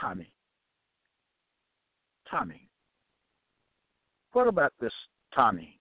Tommy. 0.00 0.32
Tommy. 2.30 2.68
What 4.32 4.48
about 4.48 4.72
this 4.80 4.92
Tommy? 5.34 5.78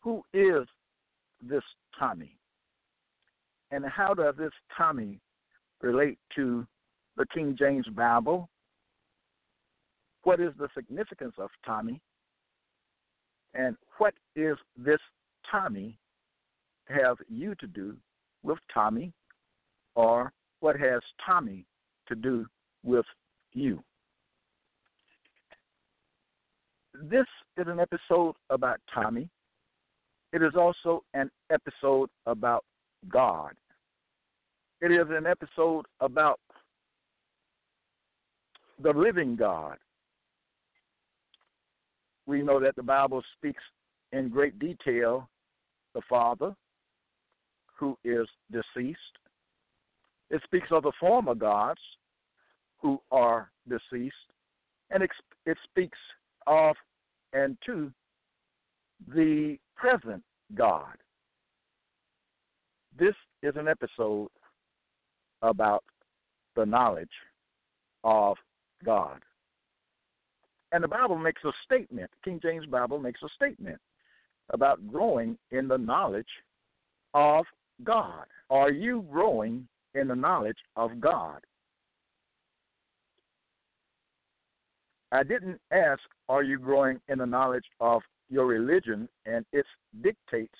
Who 0.00 0.22
is 0.32 0.66
this 1.42 1.62
Tommy? 1.98 2.36
And 3.70 3.84
how 3.84 4.14
does 4.14 4.34
this 4.38 4.52
Tommy 4.76 5.20
relate 5.82 6.18
to 6.36 6.66
the 7.16 7.26
King 7.34 7.56
James 7.58 7.86
Bible? 7.88 8.48
What 10.22 10.40
is 10.40 10.52
the 10.58 10.68
significance 10.74 11.34
of 11.38 11.50
Tommy? 11.64 12.00
And 13.54 13.76
what 13.98 14.14
is 14.34 14.56
this 14.76 15.00
Tommy 15.50 15.98
have 16.88 17.16
you 17.28 17.54
to 17.56 17.66
do 17.66 17.96
with 18.42 18.58
Tommy? 18.72 19.12
Or 19.94 20.32
what 20.60 20.78
has 20.78 21.00
Tommy 21.24 21.64
to 22.08 22.14
do 22.14 22.46
with 22.86 23.04
you. 23.52 23.82
This 26.94 27.26
is 27.58 27.66
an 27.66 27.80
episode 27.80 28.34
about 28.48 28.78
Tommy. 28.94 29.28
It 30.32 30.42
is 30.42 30.54
also 30.56 31.02
an 31.12 31.30
episode 31.50 32.08
about 32.26 32.64
God. 33.08 33.52
It 34.80 34.92
is 34.92 35.06
an 35.10 35.26
episode 35.26 35.84
about 36.00 36.40
the 38.82 38.90
living 38.90 39.36
God. 39.36 39.76
We 42.26 42.42
know 42.42 42.60
that 42.60 42.76
the 42.76 42.82
Bible 42.82 43.22
speaks 43.36 43.62
in 44.12 44.28
great 44.28 44.58
detail 44.58 45.28
the 45.94 46.02
Father, 46.08 46.54
who 47.78 47.96
is 48.04 48.26
deceased. 48.52 48.98
It 50.30 50.42
speaks 50.44 50.68
of 50.70 50.82
the 50.82 50.92
former 51.00 51.34
gods, 51.34 51.80
who 52.80 53.00
are 53.10 53.50
deceased, 53.68 54.14
and 54.90 55.02
it 55.02 55.58
speaks 55.70 55.98
of 56.46 56.76
and 57.32 57.56
to 57.66 57.90
the 59.08 59.58
present 59.74 60.22
God. 60.54 60.94
This 62.98 63.14
is 63.42 63.54
an 63.56 63.68
episode 63.68 64.28
about 65.42 65.84
the 66.54 66.64
knowledge 66.64 67.08
of 68.04 68.36
God. 68.84 69.20
And 70.72 70.82
the 70.82 70.88
Bible 70.88 71.18
makes 71.18 71.42
a 71.44 71.52
statement, 71.64 72.10
King 72.24 72.40
James 72.42 72.66
Bible 72.66 72.98
makes 72.98 73.22
a 73.22 73.28
statement 73.36 73.78
about 74.50 74.86
growing 74.86 75.36
in 75.50 75.68
the 75.68 75.76
knowledge 75.76 76.26
of 77.14 77.44
God. 77.84 78.24
Are 78.50 78.70
you 78.70 79.04
growing 79.10 79.66
in 79.94 80.08
the 80.08 80.14
knowledge 80.14 80.58
of 80.76 81.00
God? 81.00 81.40
I 85.16 85.22
didn't 85.22 85.58
ask, 85.70 86.02
are 86.28 86.42
you 86.42 86.58
growing 86.58 87.00
in 87.08 87.20
the 87.20 87.26
knowledge 87.26 87.64
of 87.80 88.02
your 88.28 88.44
religion 88.44 89.08
and 89.24 89.46
its 89.50 89.68
dictates, 90.02 90.58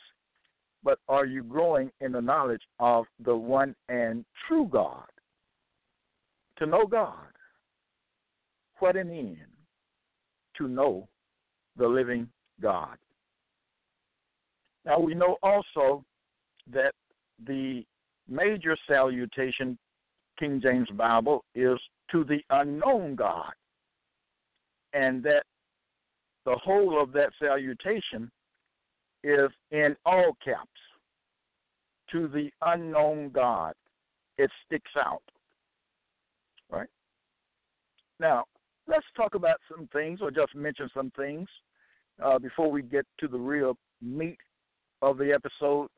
but 0.82 0.98
are 1.10 1.26
you 1.26 1.42
growing 1.42 1.90
in 2.00 2.12
the 2.12 2.22
knowledge 2.22 2.62
of 2.80 3.04
the 3.22 3.36
one 3.36 3.74
and 3.90 4.24
true 4.48 4.66
God? 4.72 5.04
To 6.58 6.64
know 6.64 6.86
God. 6.86 7.28
What 8.78 8.96
an 8.96 9.10
end 9.10 9.36
to 10.56 10.68
know 10.68 11.06
the 11.76 11.86
living 11.86 12.26
God. 12.62 12.96
Now 14.86 14.98
we 15.00 15.14
know 15.14 15.36
also 15.42 16.02
that 16.72 16.92
the 17.46 17.84
major 18.26 18.74
salutation, 18.88 19.76
King 20.38 20.62
James 20.62 20.88
Bible, 20.96 21.44
is 21.54 21.78
to 22.10 22.24
the 22.24 22.40
unknown 22.48 23.16
God 23.16 23.52
and 24.96 25.22
that 25.22 25.42
the 26.46 26.56
whole 26.56 27.00
of 27.00 27.12
that 27.12 27.30
salutation 27.38 28.30
is 29.22 29.50
in 29.70 29.94
all 30.06 30.36
caps 30.42 30.70
to 32.10 32.28
the 32.28 32.50
unknown 32.62 33.30
God. 33.30 33.74
It 34.38 34.50
sticks 34.64 34.90
out. 34.98 35.22
Right? 36.70 36.88
Now, 38.20 38.44
let's 38.86 39.06
talk 39.16 39.34
about 39.34 39.56
some 39.70 39.88
things 39.92 40.20
or 40.22 40.30
just 40.30 40.54
mention 40.54 40.88
some 40.94 41.12
things 41.16 41.48
uh, 42.24 42.38
before 42.38 42.70
we 42.70 42.82
get 42.82 43.04
to 43.20 43.28
the 43.28 43.38
real 43.38 43.76
meat 44.00 44.38
of 45.02 45.18
the 45.18 45.32
episode. 45.32 45.88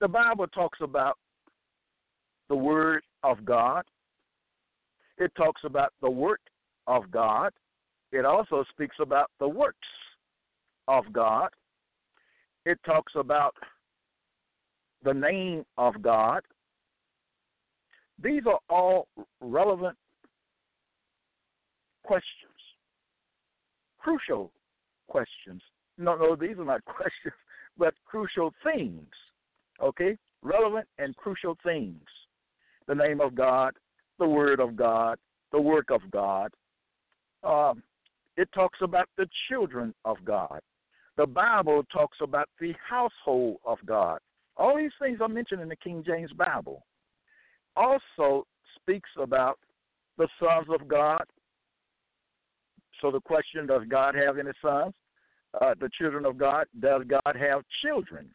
The 0.00 0.08
Bible 0.08 0.46
talks 0.48 0.78
about 0.80 1.18
the 2.48 2.56
Word 2.56 3.02
of 3.22 3.44
God, 3.44 3.82
it 5.18 5.32
talks 5.36 5.62
about 5.64 5.92
the 6.00 6.08
work 6.08 6.40
of 6.86 7.10
God, 7.10 7.52
it 8.12 8.24
also 8.24 8.64
speaks 8.70 8.96
about 9.00 9.30
the 9.38 9.48
works 9.48 9.78
of 10.86 11.12
God. 11.12 11.50
It 12.64 12.78
talks 12.84 13.12
about 13.16 13.54
the 15.04 15.14
name 15.14 15.64
of 15.76 16.00
God. 16.02 16.42
These 18.22 18.42
are 18.46 18.58
all 18.68 19.06
relevant 19.40 19.96
questions, 22.04 22.24
crucial 23.98 24.50
questions. 25.08 25.62
No, 25.98 26.16
no, 26.16 26.34
these 26.34 26.58
are 26.58 26.64
not 26.64 26.84
questions, 26.84 27.34
but 27.76 27.94
crucial 28.06 28.52
things. 28.64 29.06
Okay? 29.80 30.16
Relevant 30.42 30.88
and 30.98 31.14
crucial 31.16 31.56
things. 31.62 32.02
The 32.86 32.94
name 32.94 33.20
of 33.20 33.34
God, 33.34 33.74
the 34.18 34.26
Word 34.26 34.60
of 34.60 34.74
God, 34.74 35.18
the 35.52 35.60
work 35.60 35.90
of 35.90 36.00
God, 36.10 36.50
um, 37.44 37.82
it 38.38 38.48
talks 38.54 38.78
about 38.82 39.08
the 39.18 39.26
children 39.48 39.92
of 40.04 40.16
God. 40.24 40.60
The 41.16 41.26
Bible 41.26 41.82
talks 41.92 42.18
about 42.22 42.48
the 42.60 42.72
household 42.88 43.56
of 43.64 43.78
God. 43.84 44.20
All 44.56 44.76
these 44.76 44.92
things 45.02 45.18
are 45.20 45.28
mentioned 45.28 45.60
in 45.60 45.68
the 45.68 45.76
King 45.76 46.04
James 46.06 46.30
Bible. 46.32 46.84
Also 47.76 48.46
speaks 48.76 49.10
about 49.20 49.58
the 50.18 50.28
sons 50.38 50.68
of 50.72 50.86
God. 50.86 51.24
So 53.00 53.10
the 53.10 53.20
question, 53.20 53.66
does 53.66 53.82
God 53.88 54.14
have 54.14 54.38
any 54.38 54.52
sons? 54.62 54.94
Uh, 55.60 55.74
the 55.80 55.90
children 55.98 56.24
of 56.24 56.38
God, 56.38 56.66
does 56.78 57.02
God 57.08 57.36
have 57.36 57.62
children? 57.84 58.28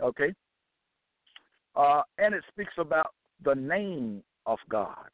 Okay. 0.00 0.32
Uh, 1.74 2.02
and 2.18 2.36
it 2.36 2.44
speaks 2.52 2.74
about 2.78 3.10
the 3.44 3.54
name 3.54 4.22
of 4.46 4.58
God. 4.68 5.08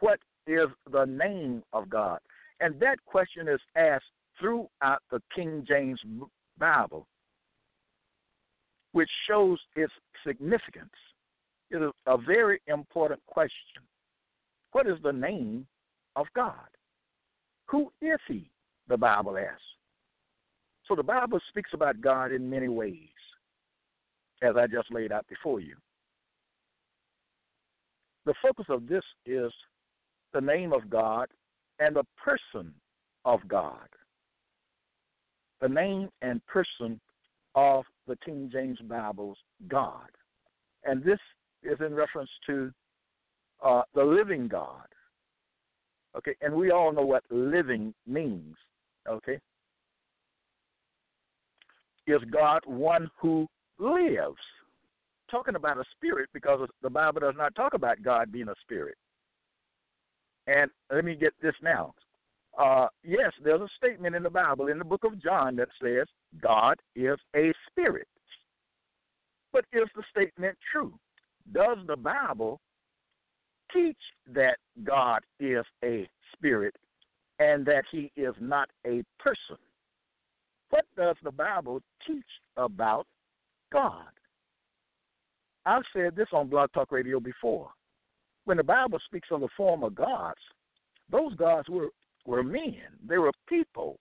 What 0.00 0.18
is 0.46 0.68
the 0.90 1.06
name 1.06 1.62
of 1.72 1.88
God? 1.88 2.18
And 2.62 2.78
that 2.78 3.04
question 3.04 3.48
is 3.48 3.58
asked 3.74 4.04
throughout 4.38 5.02
the 5.10 5.20
King 5.34 5.64
James 5.68 6.00
Bible, 6.58 7.08
which 8.92 9.10
shows 9.28 9.58
its 9.74 9.92
significance. 10.24 10.92
It 11.70 11.82
is 11.82 11.90
a 12.06 12.16
very 12.16 12.62
important 12.68 13.20
question. 13.26 13.82
What 14.70 14.86
is 14.86 14.96
the 15.02 15.12
name 15.12 15.66
of 16.14 16.26
God? 16.36 16.54
Who 17.66 17.90
is 18.00 18.20
He? 18.28 18.48
The 18.86 18.96
Bible 18.96 19.36
asks. 19.36 19.60
So 20.86 20.94
the 20.94 21.02
Bible 21.02 21.40
speaks 21.48 21.70
about 21.72 22.00
God 22.00 22.30
in 22.30 22.48
many 22.48 22.68
ways, 22.68 23.08
as 24.40 24.56
I 24.56 24.68
just 24.68 24.92
laid 24.92 25.10
out 25.10 25.26
before 25.26 25.58
you. 25.58 25.74
The 28.24 28.34
focus 28.40 28.66
of 28.68 28.86
this 28.86 29.02
is 29.26 29.50
the 30.32 30.40
name 30.40 30.72
of 30.72 30.88
God 30.88 31.26
and 31.82 31.96
the 31.96 32.04
person 32.22 32.72
of 33.24 33.40
God. 33.48 33.88
The 35.60 35.68
name 35.68 36.08
and 36.22 36.44
person 36.46 37.00
of 37.54 37.84
the 38.06 38.16
King 38.24 38.50
James 38.52 38.78
Bible's 38.88 39.36
God. 39.68 40.08
And 40.84 41.02
this 41.02 41.18
is 41.62 41.78
in 41.84 41.94
reference 41.94 42.30
to 42.46 42.72
uh, 43.64 43.82
the 43.94 44.02
living 44.02 44.48
God. 44.48 44.86
Okay, 46.16 46.34
and 46.40 46.54
we 46.54 46.70
all 46.70 46.92
know 46.92 47.06
what 47.06 47.24
living 47.30 47.94
means. 48.06 48.54
Okay, 49.08 49.38
is 52.06 52.20
God 52.30 52.60
one 52.66 53.10
who 53.20 53.46
lives? 53.78 54.36
Talking 55.30 55.54
about 55.54 55.78
a 55.78 55.84
spirit 55.96 56.28
because 56.34 56.68
the 56.82 56.90
Bible 56.90 57.20
does 57.20 57.34
not 57.38 57.54
talk 57.54 57.74
about 57.74 58.02
God 58.02 58.30
being 58.30 58.48
a 58.48 58.54
spirit. 58.60 58.96
And 60.46 60.70
let 60.92 61.04
me 61.04 61.14
get 61.14 61.32
this 61.40 61.54
now. 61.62 61.94
Uh, 62.58 62.86
yes, 63.02 63.32
there's 63.42 63.60
a 63.60 63.68
statement 63.76 64.14
in 64.14 64.22
the 64.22 64.30
Bible, 64.30 64.66
in 64.66 64.78
the 64.78 64.84
book 64.84 65.04
of 65.04 65.22
John, 65.22 65.56
that 65.56 65.68
says 65.82 66.06
God 66.42 66.76
is 66.94 67.16
a 67.34 67.52
spirit. 67.70 68.08
But 69.52 69.64
is 69.72 69.88
the 69.94 70.02
statement 70.10 70.56
true? 70.70 70.94
Does 71.52 71.78
the 71.86 71.96
Bible 71.96 72.60
teach 73.72 73.96
that 74.34 74.56
God 74.84 75.20
is 75.40 75.64
a 75.84 76.08
spirit 76.34 76.74
and 77.38 77.64
that 77.66 77.84
he 77.90 78.10
is 78.16 78.34
not 78.40 78.68
a 78.86 79.02
person? 79.18 79.56
What 80.70 80.84
does 80.96 81.16
the 81.22 81.32
Bible 81.32 81.80
teach 82.06 82.24
about 82.56 83.06
God? 83.72 84.04
I've 85.64 85.82
said 85.94 86.16
this 86.16 86.28
on 86.32 86.48
Blog 86.48 86.72
Talk 86.72 86.92
Radio 86.92 87.20
before. 87.20 87.70
When 88.44 88.56
the 88.56 88.64
Bible 88.64 88.98
speaks 89.06 89.28
of 89.30 89.40
the 89.40 89.48
former 89.56 89.90
gods, 89.90 90.40
those 91.10 91.34
gods 91.34 91.68
were, 91.68 91.90
were 92.26 92.42
men, 92.42 92.82
they 93.06 93.18
were 93.18 93.32
people. 93.48 93.98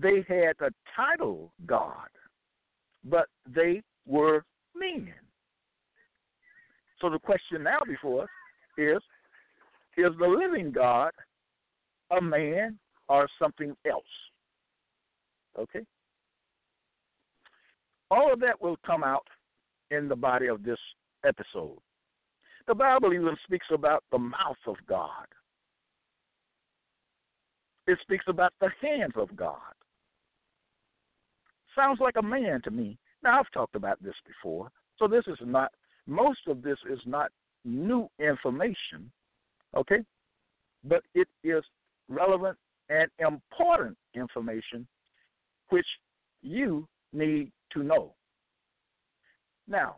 they 0.00 0.24
had 0.28 0.54
the 0.58 0.70
title 0.94 1.52
God, 1.66 2.08
but 3.04 3.26
they 3.46 3.82
were 4.06 4.44
men. 4.76 5.12
So 7.00 7.10
the 7.10 7.18
question 7.18 7.64
now 7.64 7.78
before 7.86 8.22
us 8.22 8.28
is 8.78 9.02
Is 9.96 10.12
the 10.18 10.26
living 10.26 10.70
God 10.70 11.10
a 12.16 12.20
man 12.20 12.78
or 13.08 13.28
something 13.40 13.74
else? 13.90 14.04
Okay? 15.58 15.84
All 18.10 18.32
of 18.32 18.40
that 18.40 18.60
will 18.60 18.76
come 18.86 19.02
out 19.02 19.26
in 19.90 20.08
the 20.08 20.16
body 20.16 20.46
of 20.46 20.62
this 20.62 20.78
episode. 21.26 21.78
The 22.66 22.74
Bible 22.74 23.12
even 23.12 23.36
speaks 23.44 23.66
about 23.72 24.04
the 24.12 24.18
mouth 24.18 24.56
of 24.66 24.76
God. 24.88 25.26
It 27.86 27.98
speaks 28.02 28.24
about 28.28 28.52
the 28.60 28.70
hands 28.80 29.14
of 29.16 29.34
God. 29.36 29.56
Sounds 31.74 31.98
like 32.00 32.14
a 32.16 32.22
man 32.22 32.60
to 32.62 32.70
me. 32.70 32.98
Now, 33.22 33.40
I've 33.40 33.50
talked 33.52 33.74
about 33.74 34.02
this 34.02 34.14
before, 34.26 34.70
so 34.98 35.08
this 35.08 35.24
is 35.26 35.38
not 35.42 35.72
most 36.06 36.40
of 36.48 36.62
this 36.62 36.78
is 36.90 36.98
not 37.06 37.30
new 37.64 38.08
information, 38.18 39.10
okay? 39.76 40.00
But 40.84 41.02
it 41.14 41.28
is 41.44 41.62
relevant 42.08 42.58
and 42.88 43.08
important 43.20 43.96
information 44.14 44.86
which 45.68 45.86
you 46.42 46.86
need 47.12 47.52
to 47.72 47.82
know. 47.82 48.14
Now, 49.68 49.96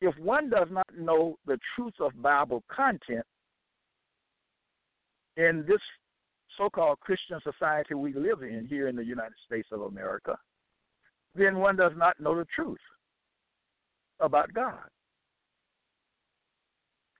if 0.00 0.16
one 0.18 0.48
does 0.50 0.68
not 0.70 0.86
know 0.96 1.36
the 1.46 1.58
truth 1.74 1.94
of 2.00 2.20
Bible 2.20 2.62
content 2.74 3.24
in 5.36 5.64
this 5.68 5.80
so 6.56 6.68
called 6.68 7.00
Christian 7.00 7.38
society 7.42 7.94
we 7.94 8.12
live 8.14 8.42
in 8.42 8.66
here 8.68 8.88
in 8.88 8.96
the 8.96 9.04
United 9.04 9.34
States 9.46 9.68
of 9.72 9.82
America, 9.82 10.36
then 11.34 11.58
one 11.58 11.76
does 11.76 11.92
not 11.96 12.18
know 12.20 12.36
the 12.36 12.46
truth 12.54 12.78
about 14.20 14.52
God. 14.52 14.88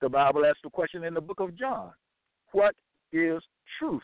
The 0.01 0.09
Bible 0.09 0.45
asks 0.47 0.61
the 0.65 0.71
question 0.71 1.05
in 1.05 1.15
the 1.15 1.21
book 1.21 1.41
of 1.41 1.57
John 1.57 1.93
What 2.53 2.75
is 3.13 3.43
truth? 3.79 4.03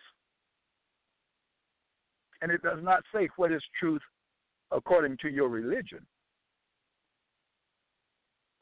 And 2.42 2.52
it 2.52 2.62
does 2.62 2.78
not 2.82 3.02
say 3.14 3.28
what 3.36 3.50
is 3.50 3.62
truth 3.80 4.02
according 4.70 5.16
to 5.22 5.28
your 5.28 5.48
religion, 5.48 6.06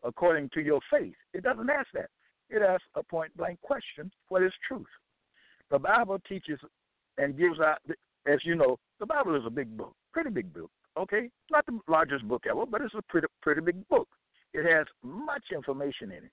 according 0.05 0.51
to 0.51 0.61
your 0.61 0.81
faith. 0.91 1.15
It 1.33 1.43
doesn't 1.43 1.71
ask 1.71 1.89
that. 1.95 2.11
It 2.51 2.62
asks 2.62 2.85
a 2.95 3.03
point 3.03 3.37
blank 3.37 3.61
question 3.62 4.11
What 4.29 4.43
is 4.43 4.53
truth? 4.69 4.87
The 5.71 5.79
Bible 5.79 6.19
teaches 6.29 6.61
and 7.19 7.37
gives 7.37 7.59
out, 7.59 7.79
as 8.27 8.39
you 8.45 8.55
know, 8.55 8.79
the 9.01 9.06
Bible 9.06 9.35
is 9.35 9.43
a 9.47 9.51
big 9.51 9.77
book, 9.77 9.95
pretty 10.12 10.31
big 10.31 10.53
book. 10.53 10.71
Okay, 10.97 11.31
not 11.51 11.67
the 11.67 11.81
largest 11.89 12.27
book 12.29 12.45
ever, 12.49 12.67
but 12.67 12.81
it's 12.81 12.95
a 12.95 13.03
pretty 13.09 13.27
pretty 13.43 13.61
big 13.61 13.87
book. 13.89 14.09
It 14.53 14.71
has 14.71 14.87
much 15.03 15.45
information 15.53 16.12
in 16.12 16.25
it. 16.25 16.33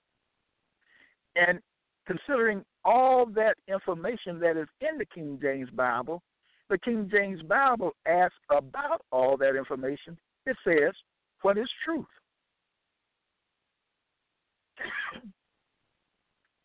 And 1.34 1.60
considering 2.06 2.64
all 2.84 3.26
that 3.26 3.56
information 3.68 4.38
that 4.40 4.56
is 4.56 4.68
in 4.80 4.98
the 4.98 5.06
King 5.06 5.38
James 5.40 5.70
Bible, 5.70 6.22
the 6.68 6.78
King 6.78 7.08
James 7.12 7.42
Bible 7.42 7.92
asks 8.06 8.36
about 8.50 9.02
all 9.10 9.36
that 9.38 9.56
information. 9.56 10.16
It 10.46 10.56
says, 10.64 10.92
What 11.42 11.58
is 11.58 11.68
truth? 11.84 12.06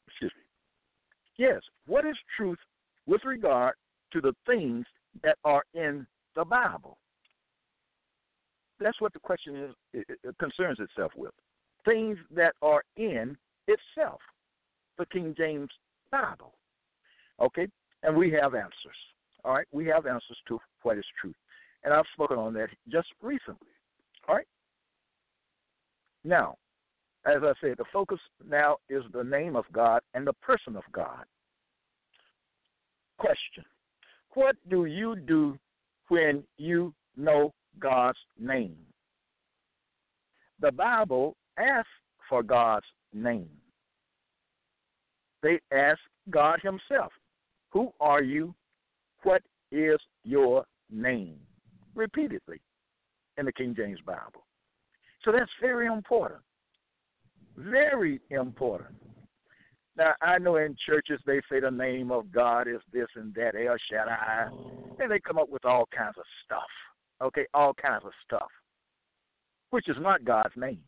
Excuse 0.07 0.31
me. 0.35 0.43
Yes, 1.37 1.61
what 1.85 2.05
is 2.05 2.15
truth 2.35 2.59
with 3.05 3.23
regard 3.25 3.75
to 4.13 4.21
the 4.21 4.33
things 4.45 4.85
that 5.23 5.37
are 5.43 5.63
in 5.73 6.05
the 6.35 6.45
Bible? 6.45 6.97
That's 8.79 8.99
what 9.01 9.13
the 9.13 9.19
question 9.19 9.55
is, 9.55 9.71
it, 9.93 10.19
it 10.23 10.37
concerns 10.39 10.79
itself 10.79 11.11
with. 11.15 11.31
Things 11.85 12.17
that 12.35 12.53
are 12.61 12.83
in 12.95 13.37
itself 13.67 14.19
the 14.97 15.05
King 15.07 15.33
James 15.37 15.69
Bible. 16.11 16.53
Okay? 17.39 17.67
And 18.03 18.15
we 18.15 18.31
have 18.31 18.55
answers. 18.55 18.73
All 19.45 19.53
right? 19.53 19.67
We 19.71 19.85
have 19.87 20.05
answers 20.05 20.37
to 20.47 20.59
what 20.83 20.97
is 20.97 21.05
truth. 21.21 21.35
And 21.83 21.93
I've 21.93 22.05
spoken 22.13 22.37
on 22.37 22.53
that 22.53 22.69
just 22.89 23.07
recently. 23.21 23.67
All 24.27 24.35
right? 24.35 24.47
Now, 26.23 26.55
as 27.27 27.43
I 27.43 27.53
said, 27.61 27.75
the 27.77 27.85
focus 27.91 28.19
now 28.47 28.77
is 28.89 29.03
the 29.13 29.23
name 29.23 29.55
of 29.55 29.65
God 29.73 30.01
and 30.13 30.25
the 30.25 30.33
person 30.33 30.75
of 30.75 30.83
God. 30.91 31.25
Question 33.17 33.65
What 34.33 34.55
do 34.69 34.85
you 34.85 35.15
do 35.15 35.57
when 36.07 36.43
you 36.57 36.93
know 37.15 37.53
God's 37.79 38.19
name? 38.39 38.77
The 40.59 40.71
Bible 40.71 41.35
asks 41.57 41.89
for 42.29 42.43
God's 42.43 42.85
name 43.13 43.49
they 45.47 45.59
ask 45.71 45.99
God 46.29 46.59
Himself, 46.61 47.11
Who 47.71 47.91
are 47.99 48.23
you? 48.23 48.53
What 49.23 49.41
is 49.71 49.97
your 50.23 50.65
name? 50.91 51.37
Repeatedly 51.95 52.59
in 53.37 53.45
the 53.45 53.51
King 53.51 53.73
James 53.75 53.99
Bible. 54.05 54.45
So 55.23 55.31
that's 55.31 55.51
very 55.61 55.87
important. 55.87 56.41
Very 57.57 58.21
important. 58.29 58.95
Now, 59.97 60.13
I 60.21 60.37
know 60.37 60.57
in 60.57 60.75
churches 60.85 61.19
they 61.25 61.41
say 61.49 61.59
the 61.59 61.71
name 61.71 62.11
of 62.11 62.31
God 62.31 62.67
is 62.67 62.81
this 62.93 63.07
and 63.15 63.33
that, 63.33 63.55
El 63.55 63.75
Shaddai, 63.89 64.49
and 64.99 65.11
they 65.11 65.19
come 65.19 65.39
up 65.39 65.49
with 65.49 65.65
all 65.65 65.87
kinds 65.95 66.15
of 66.17 66.23
stuff. 66.45 66.61
Okay, 67.19 67.47
all 67.55 67.73
kinds 67.73 68.03
of 68.05 68.11
stuff, 68.23 68.49
which 69.71 69.89
is 69.89 69.95
not 69.99 70.23
God's 70.23 70.53
name 70.55 70.81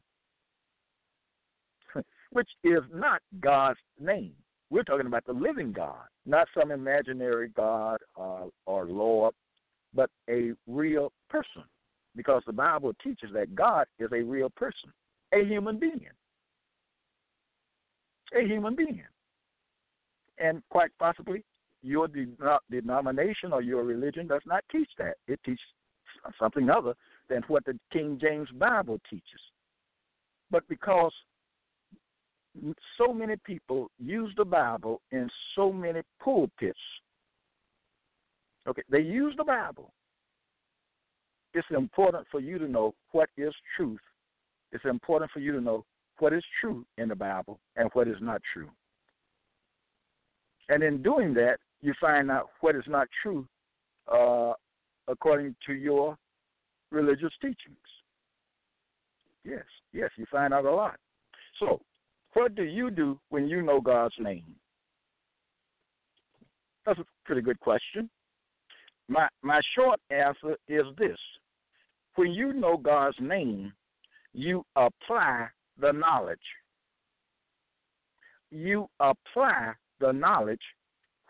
which 2.31 2.49
is 2.63 2.81
not 2.93 3.21
God's 3.39 3.79
name. 3.99 4.33
We're 4.69 4.83
talking 4.83 5.07
about 5.07 5.25
the 5.25 5.33
living 5.33 5.71
God, 5.71 6.05
not 6.25 6.47
some 6.57 6.71
imaginary 6.71 7.49
God 7.55 7.99
uh, 8.19 8.45
or 8.65 8.85
Lord, 8.85 9.33
but 9.93 10.09
a 10.29 10.51
real 10.67 11.11
person. 11.29 11.63
Because 12.15 12.43
the 12.45 12.53
Bible 12.53 12.93
teaches 13.03 13.29
that 13.33 13.55
God 13.55 13.85
is 13.99 14.09
a 14.11 14.21
real 14.21 14.49
person, 14.49 14.91
a 15.33 15.43
human 15.43 15.79
being. 15.79 16.01
A 18.36 18.45
human 18.45 18.75
being. 18.75 19.03
And 20.38 20.62
quite 20.69 20.91
possibly, 21.00 21.43
your 21.81 22.07
denomination 22.69 23.53
or 23.53 23.62
your 23.62 23.83
religion 23.83 24.27
does 24.27 24.41
not 24.45 24.63
teach 24.71 24.89
that. 24.98 25.15
It 25.27 25.39
teaches 25.45 25.59
something 26.39 26.69
other 26.69 26.93
than 27.29 27.43
what 27.48 27.65
the 27.65 27.77
King 27.91 28.19
James 28.21 28.50
Bible 28.57 29.00
teaches. 29.09 29.41
But 30.51 30.67
because 30.67 31.13
so 32.98 33.13
many 33.13 33.36
people 33.45 33.89
use 34.00 34.33
the 34.36 34.45
Bible 34.45 35.01
in 35.12 35.29
so 35.55 35.71
many 35.71 36.01
pulpits. 36.21 36.79
Okay, 38.67 38.83
they 38.89 39.01
use 39.01 39.33
the 39.38 39.43
Bible. 39.43 39.93
It's 41.53 41.67
important 41.71 42.27
for 42.29 42.39
you 42.39 42.59
to 42.59 42.67
know 42.67 42.93
what 43.12 43.29
is 43.38 43.53
truth. 43.75 44.00
It's 44.71 44.86
important 44.86 45.31
for 45.31 45.39
you 45.39 45.51
to 45.53 45.62
know 45.62 45.86
what 46.19 46.33
is 46.33 46.43
true 46.61 46.85
in 46.97 47.09
the 47.09 47.15
Bible 47.15 47.59
and 47.75 47.89
what 47.93 48.07
is 48.07 48.17
not 48.21 48.41
true. 48.53 48.69
And 50.69 50.83
in 50.83 51.01
doing 51.01 51.33
that, 51.35 51.57
you 51.81 51.93
find 51.99 52.29
out 52.29 52.49
what 52.61 52.75
is 52.75 52.83
not 52.88 53.07
true 53.23 53.47
uh, 54.11 54.53
according 55.07 55.55
to 55.65 55.73
your 55.73 56.17
religious 56.91 57.31
teachings. 57.41 57.77
Yes, 59.43 59.63
yes, 59.93 60.09
you 60.17 60.25
find 60.31 60.53
out 60.53 60.65
a 60.65 60.71
lot. 60.71 60.97
So, 61.59 61.81
what 62.33 62.55
do 62.55 62.63
you 62.63 62.91
do 62.91 63.19
when 63.29 63.47
you 63.47 63.61
know 63.61 63.81
God's 63.81 64.13
name? 64.19 64.43
That's 66.85 66.99
a 66.99 67.05
pretty 67.25 67.41
good 67.41 67.59
question. 67.59 68.09
My 69.07 69.27
my 69.41 69.59
short 69.75 69.99
answer 70.11 70.55
is 70.67 70.85
this. 70.97 71.17
When 72.15 72.31
you 72.31 72.53
know 72.53 72.77
God's 72.77 73.17
name, 73.19 73.73
you 74.33 74.63
apply 74.75 75.47
the 75.79 75.91
knowledge. 75.91 76.39
You 78.51 78.89
apply 79.00 79.74
the 80.00 80.12
knowledge 80.12 80.62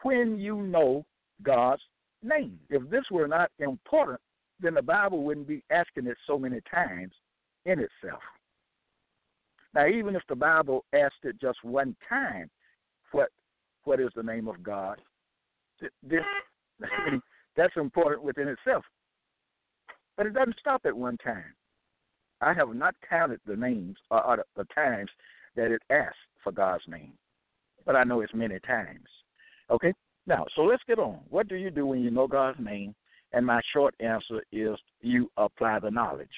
when 0.04 0.40
you 0.40 0.62
know 0.62 1.06
God's 1.44 1.82
name. 2.24 2.60
If 2.70 2.90
this 2.90 3.04
were 3.12 3.28
not 3.28 3.52
important, 3.60 4.20
then 4.60 4.74
the 4.74 4.82
Bible 4.82 5.24
wouldn't 5.24 5.48
be 5.48 5.64
asking 5.70 6.08
it 6.08 6.18
so 6.28 6.38
many 6.38 6.60
times 6.72 7.12
in 7.66 7.80
itself. 7.80 8.22
Now, 9.74 9.88
even 9.88 10.16
if 10.16 10.24
the 10.28 10.36
Bible 10.36 10.86
asked 10.94 11.24
it 11.24 11.40
just 11.40 11.64
one 11.64 11.96
time, 12.08 12.50
what 13.12 13.30
what 13.84 14.00
is 14.00 14.10
the 14.16 14.24
name 14.24 14.48
of 14.48 14.62
God? 14.64 15.02
This, 16.04 16.22
that's 17.56 17.78
important 17.78 18.24
within 18.24 18.48
itself. 18.48 18.84
But 20.18 20.26
it 20.26 20.34
doesn't 20.34 20.60
stop 20.60 20.82
at 20.86 20.96
one 20.96 21.18
time. 21.18 21.54
I 22.42 22.54
have 22.54 22.74
not 22.74 22.96
counted 23.08 23.40
the 23.46 23.56
names 23.56 23.98
or, 24.10 24.26
or 24.26 24.46
the 24.56 24.66
times 24.76 25.10
that 25.56 25.72
it 25.72 25.82
asked 25.90 26.16
for 26.44 26.52
God's 26.52 26.84
name, 26.88 27.14
but 27.86 27.96
I 27.96 28.04
know 28.04 28.22
it's 28.22 28.34
many 28.34 28.60
times. 28.60 29.08
Okay? 29.70 29.94
Now, 30.26 30.46
so 30.56 30.62
let's 30.62 30.84
get 30.88 31.00
on. 31.00 31.20
What 31.30 31.48
do 31.48 31.56
you 31.56 31.70
do 31.70 31.86
when 31.86 32.02
you 32.02 32.12
know 32.12 32.28
God's 32.28 32.60
name? 32.60 32.96
And 33.34 33.46
my 33.46 33.62
short 33.74 33.94
answer 34.00 34.42
is 34.52 34.78
you 35.02 35.30
apply 35.38 35.80
the 35.80 35.92
knowledge. 35.92 36.30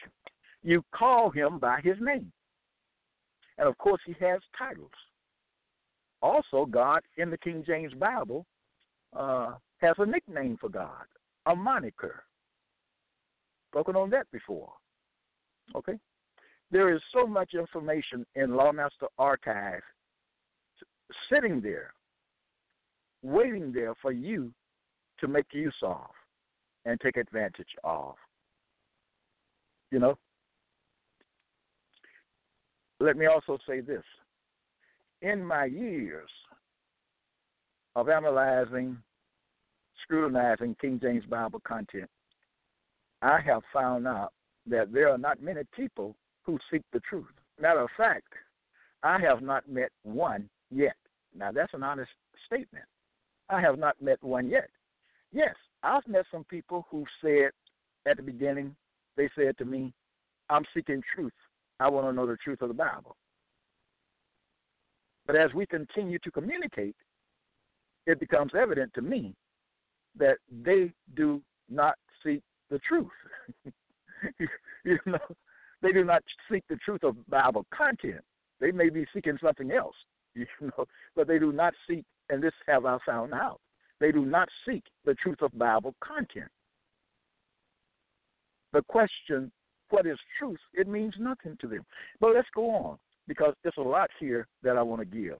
You 0.63 0.83
call 0.93 1.29
him 1.29 1.59
by 1.59 1.79
his 1.83 1.97
name. 1.99 2.31
And 3.57 3.67
of 3.67 3.77
course, 3.77 4.01
he 4.05 4.15
has 4.19 4.41
titles. 4.57 4.91
Also, 6.21 6.65
God 6.65 7.01
in 7.17 7.29
the 7.29 7.37
King 7.37 7.63
James 7.65 7.93
Bible 7.93 8.45
uh, 9.15 9.53
has 9.77 9.95
a 9.97 10.05
nickname 10.05 10.57
for 10.59 10.69
God, 10.69 11.05
a 11.45 11.55
moniker. 11.55 12.23
Spoken 13.71 13.95
on 13.95 14.09
that 14.11 14.29
before. 14.31 14.71
Okay? 15.75 15.97
There 16.71 16.93
is 16.93 17.01
so 17.13 17.27
much 17.27 17.53
information 17.53 18.25
in 18.35 18.51
Lawmaster 18.51 19.07
Archive 19.17 19.81
sitting 21.31 21.61
there, 21.61 21.93
waiting 23.21 23.71
there 23.73 23.93
for 24.01 24.11
you 24.11 24.53
to 25.19 25.27
make 25.27 25.47
use 25.51 25.75
of 25.83 26.07
and 26.85 26.99
take 26.99 27.17
advantage 27.17 27.67
of. 27.83 28.15
You 29.91 29.99
know? 29.99 30.17
Let 32.99 33.17
me 33.17 33.25
also 33.25 33.57
say 33.67 33.81
this. 33.81 34.03
In 35.21 35.43
my 35.43 35.65
years 35.65 36.29
of 37.95 38.09
analyzing, 38.09 38.97
scrutinizing 40.03 40.75
King 40.79 40.99
James 41.01 41.25
Bible 41.25 41.61
content, 41.67 42.09
I 43.21 43.39
have 43.41 43.61
found 43.73 44.07
out 44.07 44.33
that 44.67 44.91
there 44.91 45.09
are 45.09 45.17
not 45.17 45.41
many 45.41 45.61
people 45.75 46.15
who 46.43 46.57
seek 46.71 46.83
the 46.93 46.99
truth. 47.01 47.25
Matter 47.59 47.81
of 47.81 47.89
fact, 47.97 48.33
I 49.03 49.19
have 49.19 49.41
not 49.41 49.67
met 49.69 49.89
one 50.03 50.49
yet. 50.69 50.95
Now, 51.35 51.51
that's 51.51 51.73
an 51.73 51.83
honest 51.83 52.11
statement. 52.45 52.85
I 53.49 53.61
have 53.61 53.79
not 53.79 54.01
met 54.01 54.21
one 54.23 54.49
yet. 54.49 54.69
Yes, 55.31 55.55
I've 55.83 56.07
met 56.07 56.25
some 56.31 56.43
people 56.43 56.85
who 56.89 57.05
said 57.23 57.51
at 58.05 58.17
the 58.17 58.23
beginning, 58.23 58.75
they 59.17 59.29
said 59.35 59.57
to 59.57 59.65
me, 59.65 59.93
I'm 60.49 60.63
seeking 60.73 61.01
truth. 61.15 61.33
I 61.79 61.89
want 61.89 62.07
to 62.07 62.13
know 62.13 62.27
the 62.27 62.37
truth 62.37 62.61
of 62.61 62.67
the 62.67 62.73
Bible. 62.73 63.15
But 65.25 65.35
as 65.35 65.53
we 65.53 65.65
continue 65.65 66.19
to 66.19 66.31
communicate, 66.31 66.95
it 68.05 68.19
becomes 68.19 68.51
evident 68.55 68.93
to 68.95 69.01
me 69.01 69.33
that 70.17 70.37
they 70.63 70.91
do 71.15 71.41
not 71.69 71.95
seek 72.23 72.41
the 72.69 72.79
truth. 72.79 73.07
you 74.85 74.99
know, 75.05 75.19
they 75.81 75.91
do 75.91 76.03
not 76.03 76.23
seek 76.51 76.63
the 76.69 76.77
truth 76.77 77.03
of 77.03 77.15
Bible 77.27 77.65
content. 77.73 78.23
They 78.59 78.71
may 78.71 78.89
be 78.89 79.05
seeking 79.13 79.37
something 79.43 79.71
else, 79.71 79.95
you 80.35 80.45
know, 80.61 80.85
but 81.15 81.27
they 81.27 81.39
do 81.39 81.51
not 81.51 81.73
seek, 81.89 82.05
and 82.29 82.41
this 82.41 82.53
have 82.67 82.85
I 82.85 82.97
found 83.05 83.33
out, 83.33 83.59
they 83.99 84.11
do 84.11 84.25
not 84.25 84.49
seek 84.67 84.83
the 85.05 85.15
truth 85.15 85.41
of 85.41 85.57
Bible 85.57 85.95
content. 86.03 86.49
The 88.73 88.81
question, 88.83 89.51
what 89.89 90.05
is 90.05 90.17
truth, 90.39 90.59
it 90.73 90.87
means 90.87 91.13
nothing 91.19 91.57
to 91.61 91.67
them. 91.67 91.85
But 92.19 92.33
let's 92.35 92.47
go 92.55 92.71
on, 92.71 92.97
because 93.27 93.53
there's 93.63 93.75
a 93.77 93.81
lot 93.81 94.09
here 94.19 94.47
that 94.63 94.77
I 94.77 94.81
want 94.81 95.01
to 95.01 95.05
give. 95.05 95.37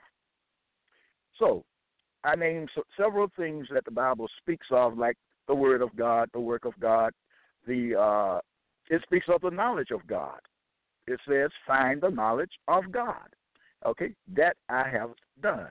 So, 1.40 1.64
I 2.24 2.36
named 2.36 2.70
several 3.00 3.32
things 3.36 3.68
that 3.74 3.86
the 3.86 3.92
Bible 3.92 4.28
speaks 4.42 4.68
of, 4.70 4.98
like 4.98 5.18
the 5.48 5.56
Word 5.56 5.82
of 5.82 5.96
God, 5.96 6.30
the 6.34 6.40
work 6.40 6.66
of 6.66 6.74
God, 6.80 7.14
the 7.66 8.00
uh, 8.00 8.42
it 8.92 9.02
speaks 9.04 9.28
of 9.30 9.42
the 9.42 9.50
knowledge 9.50 9.92
of 9.92 10.06
God. 10.06 10.40
It 11.08 11.20
says, 11.28 11.50
find 11.66 12.02
the 12.02 12.10
knowledge 12.10 12.52
of 12.68 12.92
God. 12.92 13.30
Okay, 13.86 14.14
that 14.36 14.58
I 14.70 14.88
have 14.88 15.12
done. 15.42 15.70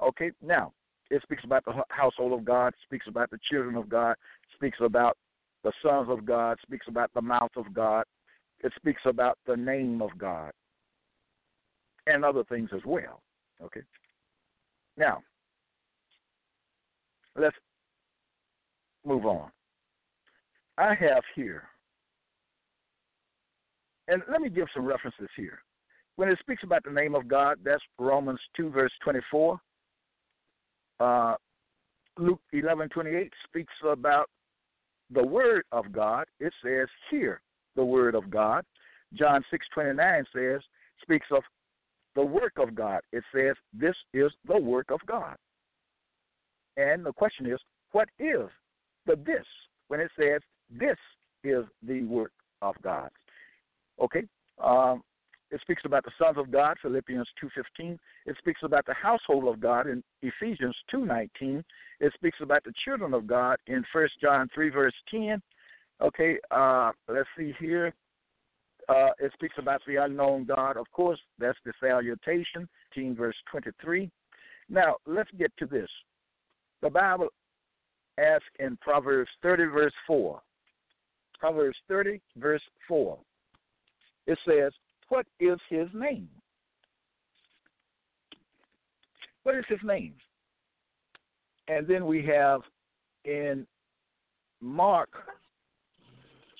Okay, 0.00 0.30
now 0.40 0.72
it 1.10 1.20
speaks 1.22 1.42
about 1.44 1.64
the 1.64 1.74
household 1.90 2.32
of 2.32 2.44
God, 2.44 2.72
speaks 2.84 3.06
about 3.08 3.30
the 3.30 3.38
children 3.50 3.74
of 3.74 3.88
God, 3.88 4.14
speaks 4.54 4.78
about 4.80 5.18
the 5.64 5.72
sons 5.82 6.08
of 6.08 6.24
God, 6.24 6.56
speaks 6.62 6.86
about 6.88 7.10
the 7.14 7.20
mouth 7.20 7.50
of 7.56 7.74
God, 7.74 8.04
it 8.60 8.72
speaks 8.76 9.02
about 9.04 9.36
the 9.46 9.56
name 9.56 10.00
of 10.00 10.10
God, 10.16 10.52
and 12.06 12.24
other 12.24 12.44
things 12.44 12.70
as 12.74 12.80
well. 12.86 13.20
Okay, 13.62 13.82
now 14.96 15.20
let's 17.36 17.56
move 19.04 19.26
on. 19.26 19.50
I 20.78 20.94
have 20.94 21.24
here 21.34 21.64
and 24.10 24.22
let 24.30 24.40
me 24.40 24.50
give 24.50 24.66
some 24.74 24.84
references 24.84 25.28
here. 25.36 25.60
When 26.16 26.28
it 26.28 26.38
speaks 26.40 26.62
about 26.64 26.84
the 26.84 26.90
name 26.90 27.14
of 27.14 27.28
God, 27.28 27.58
that's 27.64 27.82
Romans 27.98 28.40
2, 28.56 28.70
verse 28.70 28.92
24. 29.02 29.58
Uh, 30.98 31.34
Luke 32.18 32.40
11, 32.52 32.88
28 32.90 33.32
speaks 33.46 33.72
about 33.88 34.28
the 35.10 35.24
Word 35.24 35.62
of 35.72 35.92
God. 35.92 36.26
It 36.40 36.52
says, 36.62 36.88
Hear 37.10 37.40
the 37.76 37.84
Word 37.84 38.14
of 38.14 38.30
God. 38.30 38.64
John 39.14 39.44
6, 39.50 39.66
29 39.72 40.24
says, 40.34 40.60
speaks 41.02 41.26
of 41.30 41.42
the 42.14 42.24
work 42.24 42.52
of 42.58 42.74
God. 42.74 43.00
It 43.12 43.24
says, 43.34 43.54
This 43.72 43.94
is 44.12 44.30
the 44.46 44.58
work 44.58 44.90
of 44.90 45.00
God. 45.06 45.36
And 46.76 47.06
the 47.06 47.12
question 47.12 47.46
is, 47.46 47.58
what 47.92 48.08
is 48.18 48.48
the 49.06 49.16
this 49.16 49.46
when 49.88 50.00
it 50.00 50.10
says, 50.18 50.40
This 50.70 50.98
is 51.44 51.64
the 51.82 52.02
work 52.02 52.32
of 52.60 52.74
God? 52.82 53.10
Okay. 54.00 54.24
Um, 54.62 55.02
it 55.50 55.60
speaks 55.62 55.82
about 55.84 56.04
the 56.04 56.12
sons 56.16 56.38
of 56.38 56.50
God, 56.52 56.76
Philippians 56.80 57.28
2.15. 57.42 57.98
It 58.26 58.36
speaks 58.38 58.60
about 58.62 58.86
the 58.86 58.94
household 58.94 59.48
of 59.48 59.60
God 59.60 59.88
in 59.88 60.02
Ephesians 60.22 60.76
2.19. 60.94 61.64
It 61.98 62.12
speaks 62.14 62.38
about 62.40 62.62
the 62.64 62.72
children 62.84 63.14
of 63.14 63.26
God 63.26 63.56
in 63.66 63.84
1 63.92 64.08
John 64.20 64.48
3, 64.54 64.70
verse 64.70 64.94
10. 65.10 65.42
Okay, 66.00 66.38
uh, 66.50 66.92
let's 67.08 67.28
see 67.36 67.52
here. 67.58 67.92
Uh, 68.88 69.10
it 69.18 69.32
speaks 69.34 69.54
about 69.58 69.80
the 69.86 69.96
unknown 69.96 70.44
God. 70.44 70.76
Of 70.76 70.90
course, 70.92 71.18
that's 71.38 71.58
the 71.64 71.72
salutation, 71.80 72.68
10 72.94 73.16
verse 73.16 73.36
23. 73.50 74.08
Now, 74.68 74.96
let's 75.04 75.30
get 75.36 75.52
to 75.58 75.66
this. 75.66 75.88
The 76.80 76.90
Bible 76.90 77.28
asks 78.18 78.46
in 78.60 78.78
Proverbs 78.80 79.30
30, 79.42 79.64
verse 79.64 79.92
4. 80.06 80.40
Proverbs 81.40 81.76
30, 81.88 82.20
verse 82.36 82.62
4 82.86 83.18
it 84.30 84.38
says, 84.46 84.72
What 85.08 85.26
is 85.40 85.58
his 85.68 85.88
name? 85.92 86.28
What 89.42 89.56
is 89.56 89.64
his 89.68 89.80
name? 89.82 90.14
And 91.68 91.86
then 91.86 92.06
we 92.06 92.24
have 92.26 92.60
in 93.24 93.66
Mark 94.60 95.10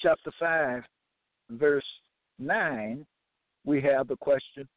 chapter 0.02 0.32
5, 0.40 0.82
verse 1.50 1.84
9, 2.38 3.06
we 3.64 3.80
have 3.82 4.08
the 4.08 4.16
question, 4.16 4.68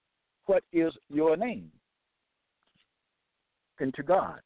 What 0.45 0.63
is 0.71 0.93
your 1.09 1.35
name? 1.35 1.71
And 3.79 3.93
to 3.95 4.03
God. 4.03 4.39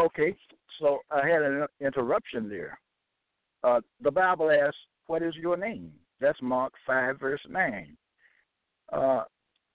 Okay, 0.00 0.34
so 0.80 1.00
I 1.10 1.28
had 1.28 1.42
an 1.42 1.66
interruption 1.78 2.48
there. 2.48 2.78
Uh, 3.62 3.80
the 4.00 4.10
Bible 4.10 4.50
asks, 4.50 4.78
What 5.08 5.22
is 5.22 5.34
your 5.36 5.58
name? 5.58 5.92
That's 6.22 6.40
Mark 6.40 6.72
5, 6.86 7.20
verse 7.20 7.40
9. 7.46 7.96
Uh, 8.94 9.24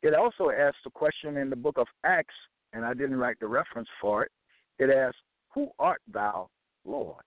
it 0.02 0.16
also 0.16 0.50
asks 0.50 0.80
the 0.84 0.90
question 0.90 1.38
in 1.38 1.52
the 1.52 1.56
book 1.56 1.78
of 1.78 1.86
Acts, 2.04 2.34
and 2.74 2.84
I 2.84 2.96
didn't 2.96 3.18
write 3.18 3.40
the 3.40 3.46
reference 3.46 3.88
for 4.02 4.24
it. 4.24 4.32
It 4.80 4.90
asks, 4.90 5.20
Who 5.54 5.70
art 5.78 6.02
thou, 6.12 6.50
Lord? 6.86 7.24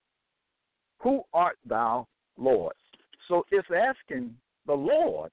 Who 1.01 1.21
art 1.33 1.57
thou, 1.65 2.05
Lord? 2.37 2.73
So 3.29 3.45
it's 3.49 3.69
asking 3.73 4.35
the 4.67 4.73
Lord, 4.73 5.31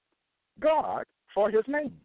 God, 0.61 1.03
for 1.33 1.51
his 1.51 1.65
name. 1.67 1.97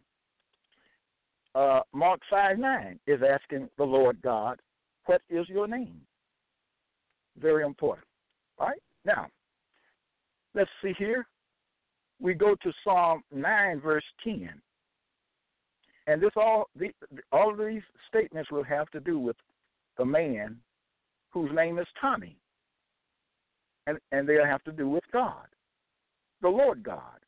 Uh, 1.55 1.81
Mark 1.93 2.19
5 2.29 2.59
9 2.59 2.99
is 3.07 3.21
asking 3.21 3.69
the 3.77 3.85
Lord 3.85 4.21
God, 4.21 4.59
What 5.05 5.21
is 5.29 5.47
your 5.49 5.67
name? 5.67 6.01
Very 7.39 7.65
important. 7.65 8.07
All 8.57 8.67
right? 8.67 8.81
Now, 9.05 9.27
let's 10.53 10.69
see 10.81 10.93
here. 10.97 11.27
We 12.21 12.33
go 12.33 12.55
to 12.63 12.71
Psalm 12.83 13.23
9, 13.33 13.81
verse 13.81 14.03
10. 14.23 14.49
And 16.07 16.21
this 16.21 16.31
all 16.35 16.65
the, 16.75 16.91
all 17.31 17.51
of 17.51 17.57
these 17.57 17.81
statements 18.07 18.51
will 18.51 18.63
have 18.63 18.89
to 18.91 18.99
do 18.99 19.19
with 19.19 19.37
the 19.97 20.05
man 20.05 20.57
whose 21.31 21.49
name 21.53 21.79
is 21.79 21.87
Tommy. 21.99 22.37
And 23.87 23.97
and 24.11 24.27
they'll 24.27 24.45
have 24.45 24.63
to 24.63 24.71
do 24.71 24.87
with 24.87 25.03
God. 25.11 25.47
The 26.41 26.49
Lord 26.49 26.83
God. 26.83 27.19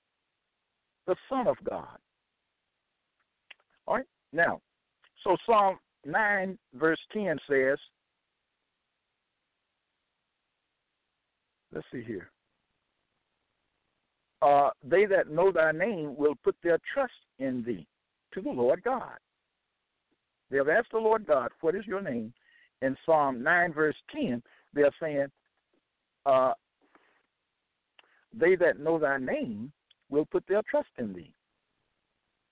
The 1.08 1.16
Son 1.30 1.48
of 1.48 1.58
God. 1.70 1.98
All 3.88 3.96
right? 3.96 4.06
Now, 4.34 4.62
so 5.24 5.38
Psalm 5.46 5.78
9, 6.06 6.58
verse 6.76 7.00
10 7.14 7.38
says, 7.50 7.78
let's 11.74 11.88
see 11.92 12.04
here. 12.04 12.30
Uh, 14.42 14.70
they 14.84 15.06
that 15.06 15.30
know 15.30 15.52
thy 15.52 15.72
name 15.72 16.16
will 16.16 16.36
put 16.44 16.56
their 16.64 16.78
trust 16.94 17.14
in 17.40 17.64
thee 17.64 17.88
to 18.34 18.42
the 18.42 18.50
Lord 18.50 18.84
God. 18.84 19.18
They 20.52 20.58
have 20.58 20.70
asked 20.70 20.92
the 20.92 21.00
Lord 21.00 21.26
God, 21.26 21.50
What 21.62 21.76
is 21.76 21.86
your 21.88 22.02
name? 22.02 22.34
In 22.82 22.96
Psalm 23.06 23.42
9, 23.42 23.74
verse 23.74 23.96
10, 24.14 24.44
they're 24.74 24.92
saying, 25.02 25.28
uh, 26.26 26.54
They 28.34 28.56
that 28.56 28.80
know 28.80 29.00
thy 29.00 29.18
name 29.18 29.72
will 30.10 30.26
put 30.26 30.44
their 30.48 30.62
trust 30.70 30.90
in 31.00 31.14
thee. 31.14 31.34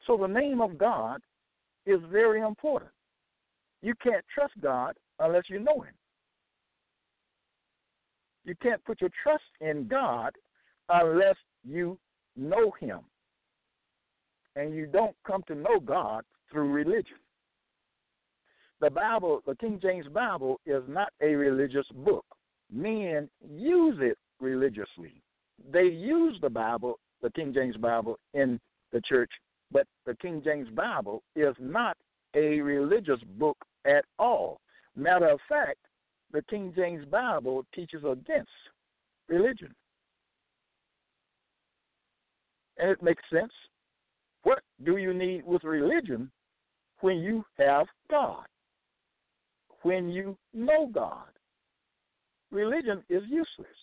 So 0.07 0.17
the 0.17 0.27
name 0.27 0.61
of 0.61 0.77
God 0.77 1.21
is 1.85 1.99
very 2.11 2.41
important. 2.41 2.91
You 3.83 3.93
can't 4.01 4.23
trust 4.33 4.53
God 4.61 4.95
unless 5.19 5.43
you 5.49 5.59
know 5.59 5.81
Him. 5.81 5.93
You 8.45 8.55
can't 8.61 8.83
put 8.85 9.01
your 9.01 9.09
trust 9.21 9.43
in 9.59 9.87
God 9.89 10.31
unless 10.87 11.35
you 11.67 11.99
know 12.37 12.71
Him. 12.79 13.01
And 14.55 14.73
you 14.73 14.85
don't 14.85 15.15
come 15.27 15.43
to 15.47 15.55
know 15.55 15.81
God 15.81 16.23
through 16.49 16.71
religion. 16.71 17.17
The 18.79 18.89
Bible, 18.89 19.41
the 19.45 19.55
King 19.55 19.79
James 19.81 20.07
Bible, 20.07 20.61
is 20.65 20.83
not 20.87 21.09
a 21.21 21.35
religious 21.35 21.87
book. 22.05 22.25
Men 22.71 23.29
use 23.49 23.97
it 23.99 24.17
religiously. 24.39 25.21
They 25.71 25.83
use 25.83 26.37
the 26.41 26.49
Bible, 26.49 26.99
the 27.21 27.31
King 27.31 27.53
James 27.53 27.75
Bible, 27.75 28.17
in 28.33 28.61
the 28.93 29.01
church, 29.01 29.31
but 29.71 29.87
the 30.05 30.15
King 30.15 30.41
James 30.43 30.69
Bible 30.69 31.21
is 31.35 31.55
not 31.59 31.97
a 32.33 32.61
religious 32.61 33.19
book 33.37 33.57
at 33.85 34.05
all. 34.19 34.59
Matter 34.95 35.29
of 35.29 35.39
fact, 35.49 35.79
the 36.31 36.41
King 36.43 36.73
James 36.75 37.05
Bible 37.05 37.65
teaches 37.73 38.03
against 38.03 38.49
religion. 39.27 39.73
And 42.77 42.89
it 42.89 43.03
makes 43.03 43.23
sense. 43.31 43.51
What 44.43 44.59
do 44.83 44.97
you 44.97 45.13
need 45.13 45.45
with 45.45 45.63
religion 45.63 46.31
when 47.01 47.19
you 47.19 47.45
have 47.57 47.87
God? 48.09 48.45
When 49.83 50.09
you 50.09 50.37
know 50.53 50.87
God? 50.91 51.27
Religion 52.51 53.03
is 53.09 53.23
useless. 53.27 53.77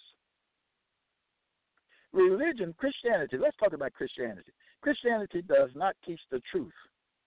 Religion, 2.12 2.74
Christianity, 2.78 3.36
let's 3.38 3.56
talk 3.56 3.72
about 3.72 3.92
Christianity. 3.92 4.52
Christianity 4.82 5.42
does 5.42 5.70
not 5.74 5.94
teach 6.04 6.20
the 6.30 6.40
truth 6.50 6.72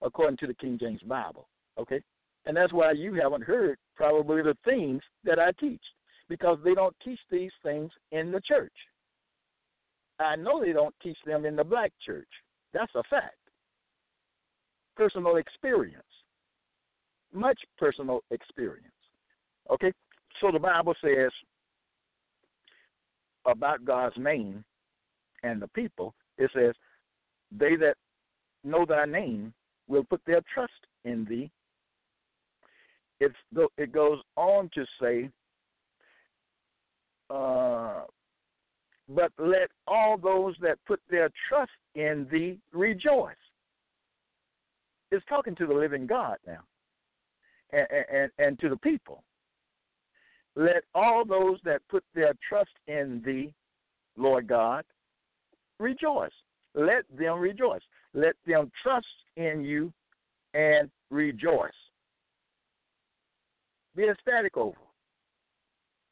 according 0.02 0.38
to 0.38 0.48
the 0.48 0.54
King 0.56 0.78
James 0.80 1.02
Bible. 1.02 1.48
Okay? 1.78 2.02
And 2.46 2.58
that's 2.58 2.74
why 2.74 2.92
you 2.92 3.14
haven't 3.14 3.44
heard 3.44 3.78
probably 3.96 4.42
the 4.42 4.58
things 4.66 5.02
that 5.24 5.40
I 5.40 5.52
teach, 5.60 5.82
because 6.28 6.58
they 6.64 6.74
don't 6.74 6.96
teach 7.04 7.20
these 7.32 7.52
things 7.64 7.92
in 8.12 8.32
the 8.32 8.42
church. 8.42 8.74
I 10.20 10.36
know 10.36 10.62
they 10.62 10.74
don't 10.74 10.96
teach 11.02 11.18
them 11.26 11.46
in 11.46 11.56
the 11.56 11.64
black 11.64 11.92
church. 12.06 12.28
That's 12.74 12.94
a 12.96 13.04
fact. 13.10 13.38
Personal 14.96 15.38
experience. 15.38 16.04
Much 17.34 17.60
personal 17.78 18.22
experience. 18.30 18.88
Okay? 19.72 19.92
So 20.42 20.52
the 20.52 20.60
Bible 20.60 20.94
says 21.04 21.32
about 23.46 23.86
God's 23.86 24.16
name 24.18 24.64
and 25.44 25.62
the 25.62 25.68
people, 25.70 26.14
it 26.38 26.50
says, 26.56 26.74
They 27.52 27.76
that 27.78 27.96
know 28.64 28.86
thy 28.86 29.06
name 29.06 29.54
will 29.88 30.04
put 30.04 30.22
their 30.26 30.42
trust 30.54 30.72
in 31.06 31.26
thee. 31.26 31.52
It's, 33.20 33.36
it 33.78 33.92
goes 33.92 34.20
on 34.36 34.70
to 34.74 34.86
say, 35.02 35.30
uh, 37.30 38.02
but 39.10 39.32
let 39.38 39.70
all 39.88 40.18
those 40.18 40.56
that 40.62 40.78
put 40.86 41.00
their 41.10 41.30
trust 41.50 41.72
in 41.96 42.28
thee 42.32 42.60
rejoice. 42.72 43.36
It's 45.12 45.26
talking 45.28 45.56
to 45.56 45.68
the 45.68 45.74
living 45.74 46.08
God 46.08 46.38
now 46.48 46.62
and, 47.72 47.88
and, 48.12 48.32
and 48.40 48.60
to 48.60 48.70
the 48.70 48.78
people. 48.78 49.24
Let 50.56 50.84
all 50.94 51.26
those 51.26 51.60
that 51.66 51.82
put 51.90 52.04
their 52.14 52.34
trust 52.48 52.72
in 52.88 53.22
thee, 53.26 53.54
Lord 54.18 54.48
God, 54.48 54.86
rejoice. 55.80 56.32
Let 56.76 57.06
them 57.16 57.40
rejoice. 57.40 57.82
Let 58.14 58.36
them 58.46 58.72
trust 58.82 59.08
in 59.36 59.64
you 59.64 59.92
and 60.54 60.90
rejoice. 61.10 61.72
Be 63.96 64.04
ecstatic 64.04 64.58
over. 64.58 64.78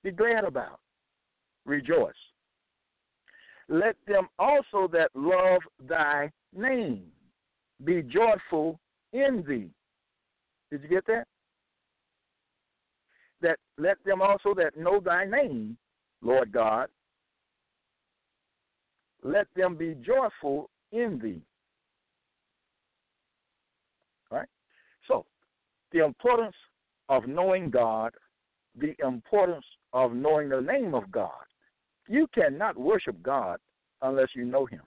Be 0.04 0.12
glad 0.12 0.44
about. 0.44 0.80
Rejoice. 1.66 2.14
Let 3.70 3.96
them 4.08 4.28
also 4.38 4.88
that 4.92 5.10
love 5.16 5.62
thy 5.88 6.30
name 6.56 7.04
be 7.84 8.02
joyful 8.02 8.80
in 9.14 9.44
thee. 9.48 9.70
Did 10.70 10.84
you 10.84 10.90
get 10.90 11.06
that? 11.08 11.26
That 13.42 13.58
let 13.78 14.04
them 14.06 14.22
also 14.22 14.54
that 14.56 14.78
know 14.78 15.00
thy 15.00 15.26
name, 15.26 15.78
Lord 16.22 16.52
God, 16.52 16.88
let 19.24 19.48
them 19.56 19.76
be 19.76 19.96
joyful 19.96 20.70
in 20.92 21.20
thee. 21.22 21.42
Right? 24.30 24.48
So, 25.08 25.26
the 25.92 26.04
importance 26.04 26.56
of 27.12 27.28
knowing 27.28 27.70
God, 27.70 28.14
the 28.80 28.96
importance 29.06 29.66
of 29.92 30.14
knowing 30.14 30.48
the 30.48 30.62
name 30.62 30.96
of 30.96 31.12
God. 31.12 31.44
You 32.08 32.26
cannot 32.34 32.78
worship 32.78 33.22
God 33.22 33.58
unless 34.02 34.30
you 34.34 34.46
know 34.46 34.66
Him. 34.66 34.82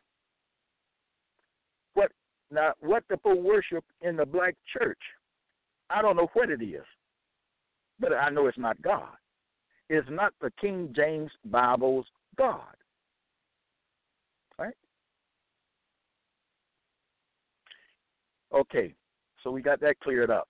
What 1.92 2.10
now? 2.50 2.72
What 2.80 3.04
the 3.10 3.18
people 3.18 3.42
worship 3.42 3.84
in 4.00 4.16
the 4.16 4.24
black 4.24 4.54
church, 4.76 4.98
I 5.90 6.00
don't 6.00 6.16
know 6.16 6.30
what 6.32 6.48
it 6.48 6.62
is, 6.62 6.84
but 8.00 8.14
I 8.14 8.30
know 8.30 8.46
it's 8.46 8.58
not 8.58 8.80
God. 8.80 9.16
It's 9.90 10.08
not 10.10 10.32
the 10.40 10.50
King 10.58 10.94
James 10.96 11.30
Bible's 11.44 12.06
God. 12.38 12.74
Right? 14.58 14.74
Okay, 18.54 18.94
so 19.42 19.50
we 19.50 19.60
got 19.60 19.78
that 19.80 20.00
cleared 20.00 20.30
up. 20.30 20.48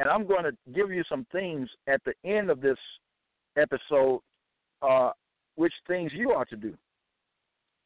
And 0.00 0.08
I'm 0.08 0.26
going 0.26 0.44
to 0.44 0.52
give 0.72 0.90
you 0.90 1.04
some 1.10 1.26
things 1.30 1.68
at 1.86 2.00
the 2.06 2.14
end 2.24 2.48
of 2.48 2.62
this 2.62 2.78
episode, 3.58 4.22
uh, 4.80 5.10
which 5.56 5.74
things 5.86 6.10
you 6.14 6.30
are 6.30 6.46
to 6.46 6.56
do. 6.56 6.74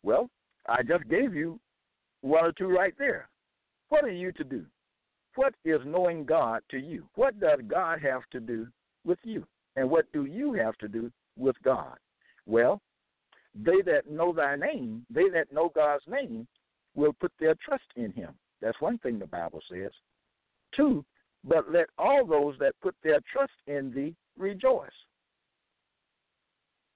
Well, 0.05 0.31
I 0.68 0.85
just 0.85 1.09
gave 1.09 1.35
you 1.35 1.59
one 2.20 2.44
or 2.44 2.53
two 2.53 2.68
right 2.68 2.94
there. 3.00 3.29
What 3.88 4.05
are 4.05 4.12
you 4.12 4.31
to 4.31 4.44
do? 4.44 4.64
What 5.35 5.55
is 5.64 5.81
knowing 5.85 6.24
God 6.24 6.61
to 6.70 6.79
you? 6.79 7.03
What 7.16 7.40
does 7.40 7.59
God 7.66 7.98
have 8.00 8.22
to 8.31 8.38
do 8.38 8.68
with 9.05 9.18
you? 9.24 9.44
And 9.74 9.90
what 9.90 10.05
do 10.12 10.27
you 10.27 10.53
have 10.53 10.77
to 10.79 10.87
do 10.87 11.11
with 11.37 11.57
God? 11.64 11.96
Well, 12.46 12.81
they 13.57 13.83
that 13.87 14.09
know 14.09 14.33
thy 14.33 14.55
name, 14.55 15.05
they 15.11 15.29
that 15.31 15.53
know 15.53 15.72
God's 15.74 16.05
name, 16.07 16.46
will 16.94 17.12
put 17.12 17.33
their 17.40 17.57
trust 17.57 17.83
in 17.96 18.12
him. 18.12 18.35
That's 18.62 18.81
one 18.81 18.98
thing 18.98 19.18
the 19.18 19.27
Bible 19.27 19.61
says. 19.68 19.90
Two, 20.77 21.05
but 21.46 21.70
let 21.70 21.87
all 21.98 22.26
those 22.26 22.54
that 22.59 22.74
put 22.83 22.94
their 23.02 23.20
trust 23.30 23.52
in 23.66 23.92
thee 23.92 24.14
rejoice. 24.38 24.88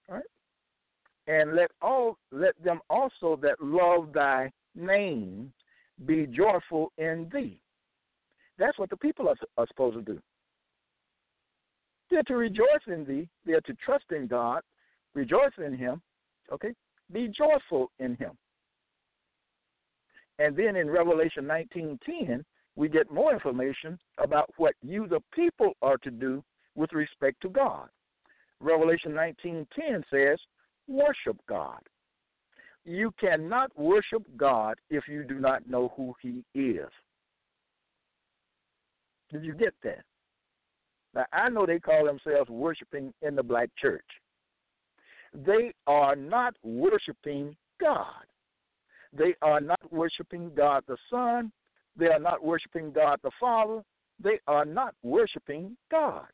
Right? 0.08 0.22
And 1.26 1.54
let 1.54 1.70
all 1.82 2.16
let 2.32 2.62
them 2.64 2.80
also 2.88 3.38
that 3.42 3.60
love 3.60 4.12
thy 4.14 4.50
name 4.74 5.52
be 6.06 6.26
joyful 6.26 6.92
in 6.96 7.28
thee. 7.32 7.58
That's 8.58 8.78
what 8.78 8.90
the 8.90 8.96
people 8.96 9.28
are, 9.28 9.36
are 9.56 9.66
supposed 9.68 9.96
to 9.96 10.02
do. 10.02 10.20
They're 12.10 12.22
to 12.24 12.36
rejoice 12.36 12.86
in 12.86 13.04
thee. 13.04 13.28
They're 13.44 13.60
to 13.62 13.74
trust 13.84 14.06
in 14.10 14.26
God, 14.26 14.62
rejoice 15.14 15.52
in 15.64 15.76
Him. 15.76 16.00
Okay, 16.50 16.72
be 17.12 17.30
joyful 17.36 17.90
in 17.98 18.16
Him. 18.16 18.32
And 20.38 20.56
then 20.56 20.76
in 20.76 20.88
Revelation 20.88 21.44
19:10, 21.44 22.44
we 22.78 22.88
get 22.88 23.10
more 23.10 23.32
information 23.32 23.98
about 24.18 24.48
what 24.56 24.72
you, 24.82 25.08
the 25.08 25.20
people, 25.34 25.72
are 25.82 25.98
to 25.98 26.12
do 26.12 26.44
with 26.76 26.92
respect 26.92 27.42
to 27.42 27.48
God. 27.48 27.88
Revelation 28.60 29.12
19:10 29.12 30.04
says, 30.08 30.38
"Worship 30.86 31.44
God." 31.46 31.84
You 32.84 33.10
cannot 33.18 33.76
worship 33.76 34.24
God 34.36 34.78
if 34.90 35.08
you 35.08 35.24
do 35.24 35.40
not 35.40 35.66
know 35.66 35.88
who 35.88 36.14
He 36.20 36.44
is. 36.54 36.88
Did 39.30 39.44
you 39.44 39.54
get 39.54 39.74
that? 39.82 40.04
Now, 41.14 41.26
I 41.32 41.48
know 41.48 41.66
they 41.66 41.80
call 41.80 42.04
themselves 42.04 42.48
worshiping 42.48 43.12
in 43.22 43.34
the 43.34 43.42
black 43.42 43.74
church. 43.74 44.06
They 45.34 45.74
are 45.88 46.14
not 46.14 46.56
worshiping 46.62 47.56
God. 47.80 48.24
They 49.12 49.34
are 49.42 49.60
not 49.60 49.92
worshiping 49.92 50.54
God 50.54 50.84
the 50.86 50.96
Son. 51.10 51.52
They 51.98 52.06
are 52.06 52.20
not 52.20 52.44
worshiping 52.44 52.92
God 52.92 53.18
the 53.22 53.30
Father. 53.40 53.82
They 54.22 54.38
are 54.46 54.64
not 54.64 54.94
worshiping 55.02 55.76
God. 55.90 56.26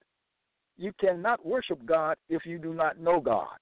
You 0.76 0.92
cannot 1.00 1.44
worship 1.44 1.84
God 1.86 2.16
if 2.28 2.44
you 2.44 2.58
do 2.58 2.74
not 2.74 2.98
know 2.98 3.20
God. 3.20 3.56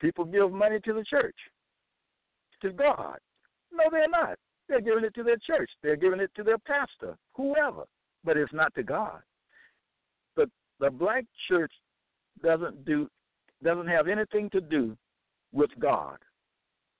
People 0.00 0.24
give 0.24 0.52
money 0.52 0.78
to 0.84 0.92
the 0.92 1.04
church, 1.04 1.36
to 2.62 2.70
God. 2.70 3.18
No, 3.72 3.84
they're 3.90 4.08
not. 4.08 4.36
They're 4.68 4.80
giving 4.80 5.04
it 5.04 5.14
to 5.14 5.22
their 5.22 5.38
church. 5.38 5.70
They're 5.82 5.96
giving 5.96 6.20
it 6.20 6.30
to 6.36 6.42
their 6.42 6.58
pastor, 6.58 7.16
whoever, 7.34 7.84
but 8.24 8.36
it's 8.36 8.52
not 8.52 8.74
to 8.74 8.82
God. 8.82 9.20
The 10.36 10.46
the 10.78 10.90
black 10.90 11.24
church 11.48 11.72
doesn't 12.42 12.84
do 12.84 13.08
doesn't 13.62 13.88
have 13.88 14.08
anything 14.08 14.50
to 14.50 14.60
do 14.60 14.96
with 15.52 15.70
God. 15.78 16.18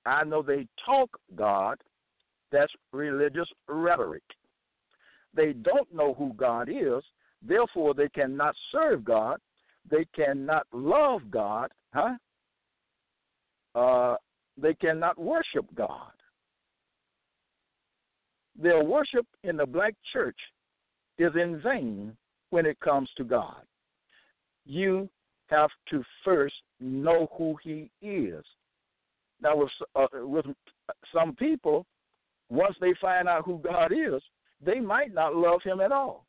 I 0.05 0.23
know 0.23 0.41
they 0.41 0.67
talk 0.85 1.09
God. 1.35 1.77
That's 2.51 2.71
religious 2.91 3.47
rhetoric. 3.67 4.23
They 5.33 5.53
don't 5.53 5.93
know 5.93 6.13
who 6.15 6.33
God 6.33 6.69
is, 6.69 7.03
therefore 7.41 7.93
they 7.93 8.09
cannot 8.09 8.55
serve 8.71 9.03
God. 9.03 9.39
They 9.89 10.05
cannot 10.15 10.65
love 10.73 11.21
God, 11.31 11.71
huh? 11.93 12.15
Uh, 13.75 14.15
they 14.57 14.73
cannot 14.73 15.19
worship 15.19 15.65
God 15.75 16.11
their 18.61 18.83
worship 18.83 19.25
in 19.43 19.57
the 19.57 19.65
black 19.65 19.95
church 20.11 20.37
is 21.17 21.31
in 21.35 21.61
vain 21.61 22.15
when 22.49 22.65
it 22.65 22.79
comes 22.79 23.09
to 23.17 23.23
God. 23.23 23.61
You 24.65 25.09
have 25.47 25.69
to 25.89 26.03
first 26.23 26.55
know 26.79 27.27
who 27.37 27.55
He 27.63 27.89
is. 28.01 28.43
Now, 29.41 29.57
with, 29.57 29.69
uh, 29.95 30.07
with 30.13 30.45
some 31.13 31.35
people, 31.35 31.85
once 32.49 32.75
they 32.81 32.93
find 32.99 33.27
out 33.27 33.45
who 33.45 33.59
God 33.59 33.91
is, 33.91 34.21
they 34.63 34.79
might 34.79 35.13
not 35.13 35.35
love 35.35 35.61
Him 35.63 35.79
at 35.79 35.91
all. 35.91 36.25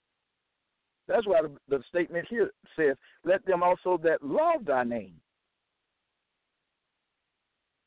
That's 1.09 1.27
why 1.27 1.43
the, 1.43 1.51
the 1.69 1.83
statement 1.89 2.27
here 2.29 2.51
says, 2.77 2.97
"Let 3.25 3.45
them 3.47 3.63
also 3.63 3.99
that 4.03 4.23
love 4.23 4.65
Thy 4.67 4.85
name." 4.85 5.15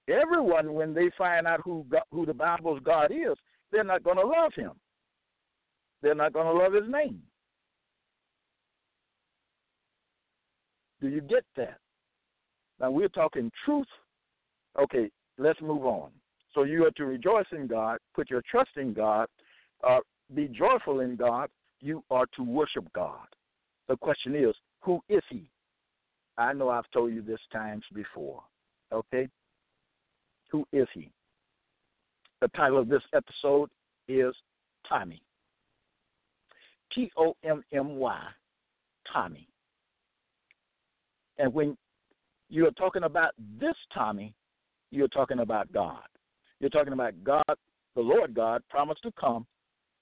Everyone, 0.09 0.73
when 0.73 0.93
they 0.93 1.09
find 1.17 1.47
out 1.47 1.61
who 1.63 1.85
God, 1.89 2.03
who 2.11 2.25
the 2.25 2.33
Bible's 2.33 2.81
God 2.83 3.11
is, 3.11 3.37
they're 3.71 3.83
not 3.83 4.03
going 4.03 4.17
to 4.17 4.25
love 4.25 4.51
him. 4.53 4.71
They're 6.01 6.13
not 6.13 6.33
going 6.33 6.45
to 6.45 6.61
love 6.61 6.73
his 6.73 6.91
name. 6.91 7.21
Do 10.99 11.07
you 11.07 11.21
get 11.21 11.45
that? 11.55 11.77
Now 12.79 12.91
we're 12.91 13.07
talking 13.07 13.51
truth. 13.65 13.87
Okay, 14.77 15.09
let's 15.37 15.61
move 15.61 15.85
on. 15.85 16.11
So 16.53 16.63
you 16.63 16.85
are 16.85 16.91
to 16.91 17.05
rejoice 17.05 17.45
in 17.51 17.67
God, 17.67 17.97
put 18.13 18.29
your 18.29 18.43
trust 18.49 18.71
in 18.77 18.93
God, 18.93 19.27
uh, 19.87 19.99
be 20.33 20.47
joyful 20.47 20.99
in 20.99 21.15
God. 21.15 21.49
You 21.81 22.03
are 22.11 22.25
to 22.37 22.43
worship 22.43 22.85
God. 22.93 23.27
The 23.89 23.97
question 23.97 24.35
is, 24.35 24.55
who 24.81 25.01
is 25.09 25.21
He? 25.29 25.49
I 26.37 26.53
know 26.53 26.69
I've 26.69 26.89
told 26.93 27.13
you 27.13 27.21
this 27.21 27.39
times 27.51 27.83
before. 27.93 28.41
Okay? 28.91 29.27
Who 30.51 30.65
is 30.71 30.87
He? 30.93 31.11
The 32.41 32.47
title 32.49 32.79
of 32.79 32.87
this 32.87 33.01
episode 33.13 33.69
is 34.07 34.33
Tommy. 34.87 35.21
T 36.93 37.11
O 37.17 37.35
M 37.43 37.63
M 37.73 37.95
Y, 37.95 38.19
Tommy. 39.11 39.47
And 41.39 41.53
when 41.53 41.75
you're 42.49 42.71
talking 42.71 43.03
about 43.03 43.31
this 43.59 43.75
Tommy, 43.93 44.33
you're 44.91 45.07
talking 45.07 45.39
about 45.39 45.71
God. 45.73 46.03
You're 46.63 46.69
talking 46.69 46.93
about 46.93 47.21
God, 47.25 47.43
the 47.93 48.01
Lord 48.01 48.33
God, 48.33 48.61
promised 48.69 49.03
to 49.03 49.11
come 49.19 49.45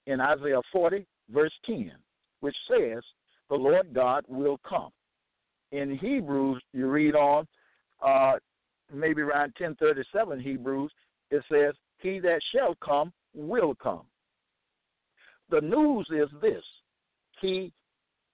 in 0.06 0.22
Isaiah 0.22 0.62
40, 0.72 1.08
verse 1.34 1.52
10, 1.66 1.92
which 2.42 2.56
says, 2.70 3.02
The 3.50 3.56
Lord 3.56 3.92
God 3.96 4.26
will 4.28 4.60
come. 4.70 4.92
In 5.72 5.98
Hebrews, 5.98 6.62
you 6.72 6.88
read 6.88 7.16
on, 7.16 7.48
uh, 8.06 8.34
maybe 8.94 9.24
around 9.24 9.56
1037 9.58 10.40
Hebrews, 10.40 10.92
it 11.32 11.44
says, 11.52 11.74
he 11.98 12.20
that 12.20 12.40
shall 12.54 12.76
come 12.76 13.12
will 13.34 13.74
come. 13.74 14.04
The 15.50 15.62
news 15.62 16.08
is 16.12 16.30
this 16.44 16.62
He 17.42 17.74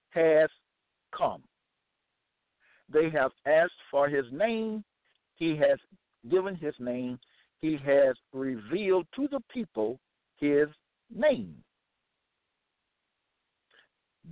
has 0.09 0.49
come. 1.17 1.43
They 2.91 3.09
have 3.09 3.31
asked 3.45 3.71
for 3.89 4.09
his 4.09 4.25
name. 4.33 4.83
He 5.37 5.55
has 5.55 5.79
given 6.29 6.55
his 6.55 6.73
name. 6.77 7.17
He 7.61 7.77
has 7.85 8.15
revealed 8.33 9.07
to 9.15 9.27
the 9.27 9.41
people 9.51 9.99
his 10.37 10.67
name. 11.13 11.55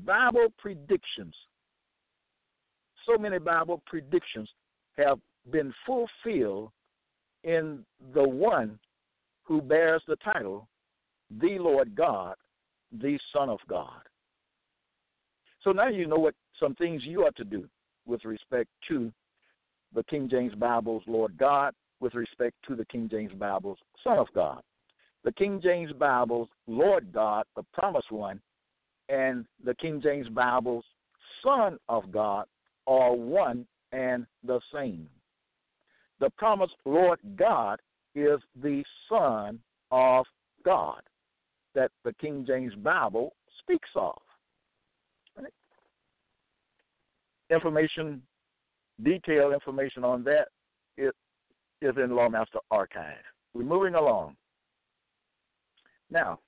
Bible 0.06 0.48
predictions. 0.58 1.34
So 3.06 3.18
many 3.18 3.40
Bible 3.40 3.82
predictions 3.86 4.50
have 4.98 5.20
been 5.52 5.74
fulfilled 5.86 6.72
in 7.44 7.86
the 8.14 8.28
one 8.28 8.80
who 9.44 9.62
bears 9.62 10.02
the 10.08 10.18
title, 10.18 10.68
the 11.40 11.58
Lord 11.60 11.96
God, 11.96 12.36
the 12.92 13.18
Son 13.34 13.50
of 13.50 13.60
God. 13.70 14.02
So 15.64 15.72
now 15.72 15.88
you 15.88 16.08
know 16.08 16.18
what 16.18 16.36
some 16.60 16.76
things 16.76 17.04
you 17.06 17.26
ought 17.26 17.36
to 17.38 17.44
do 17.44 17.68
with 18.06 18.26
respect 18.26 18.70
to 18.90 19.12
the 19.94 20.04
King 20.04 20.30
James 20.30 20.54
Bible's 20.56 21.04
Lord 21.08 21.38
God, 21.38 21.74
with 22.06 22.14
respect 22.14 22.54
to 22.68 22.76
the 22.76 22.86
King 22.86 23.10
James 23.10 23.34
Bible's 23.34 23.80
Son 24.04 24.20
of 24.20 24.28
God. 24.36 24.62
The 25.24 25.32
King 25.32 25.60
James 25.60 25.92
Bible's 25.92 26.48
Lord 26.68 27.12
God, 27.12 27.46
the 27.56 27.64
promised 27.74 28.12
one, 28.12 28.40
and 29.10 29.44
the 29.64 29.74
King 29.74 30.00
James 30.04 30.30
Bible's 30.30 30.86
Son 31.44 31.80
of 31.90 32.12
God 32.12 32.46
are 32.86 33.16
one 33.16 33.66
and 33.92 34.28
the 34.46 34.60
same. 34.72 35.10
The 36.20 36.30
promised 36.38 36.76
Lord 36.86 37.18
God 37.36 37.80
is 38.14 38.40
the 38.62 38.84
Son 39.10 39.60
of 39.90 40.28
God 40.64 41.02
that 41.74 41.90
the 42.04 42.14
King 42.22 42.46
James 42.46 42.76
Bible 42.76 43.34
speaks 43.62 43.90
of. 43.96 44.14
Information, 47.50 48.22
detailed 49.02 49.54
information 49.54 50.04
on 50.04 50.24
that 50.26 50.50
is, 51.00 51.12
is 51.82 51.96
in 51.98 52.10
Lawmaster 52.10 52.60
Archive. 52.72 53.24
We're 53.54 53.64
moving 53.64 53.96
along. 53.96 54.36
Now, 56.10 56.40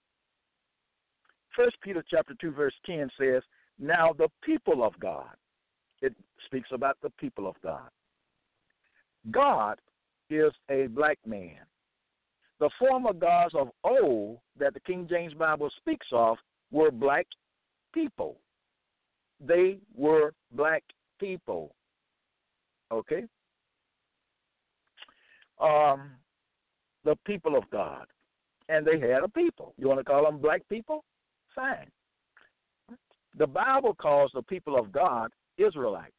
First 1.56 1.78
Peter 1.82 2.04
chapter 2.10 2.36
two 2.40 2.52
verse 2.52 2.76
ten 2.86 3.10
says, 3.20 3.42
"Now 3.80 4.14
the 4.14 4.30
people 4.44 4.84
of 4.84 4.98
God." 5.00 5.36
It 6.02 6.16
speaks 6.46 6.70
about 6.72 6.98
the 7.02 7.10
people 7.12 7.48
of 7.48 7.60
God. 7.62 7.90
God 9.32 9.82
is 10.30 10.54
a 10.70 10.88
black 10.88 11.18
man. 11.26 11.66
The 12.60 12.70
former 12.78 13.14
gods 13.14 13.56
of 13.56 13.72
old 13.84 14.40
that 14.58 14.74
the 14.74 14.80
King 14.82 15.08
James 15.10 15.34
Bible 15.34 15.70
speaks 15.78 16.08
of 16.12 16.38
were 16.72 16.92
black 16.92 17.28
people. 17.94 18.40
They 19.40 19.80
were 19.96 20.34
black 20.52 20.84
people. 21.20 21.76
Okay? 22.92 23.26
Um, 25.60 26.12
the 27.04 27.16
people 27.26 27.56
of 27.58 27.70
God. 27.72 28.06
And 28.70 28.86
they 28.86 29.00
had 29.00 29.24
a 29.24 29.30
people. 29.30 29.74
You 29.78 29.88
want 29.88 30.00
to 30.00 30.04
call 30.04 30.26
them 30.26 30.40
black 30.40 30.62
people? 30.70 31.04
Fine. 31.56 31.90
The 33.38 33.48
Bible 33.48 33.96
calls 33.96 34.32
the 34.34 34.42
people 34.42 34.78
of 34.78 34.92
God 34.92 35.32
Israelites. 35.58 36.14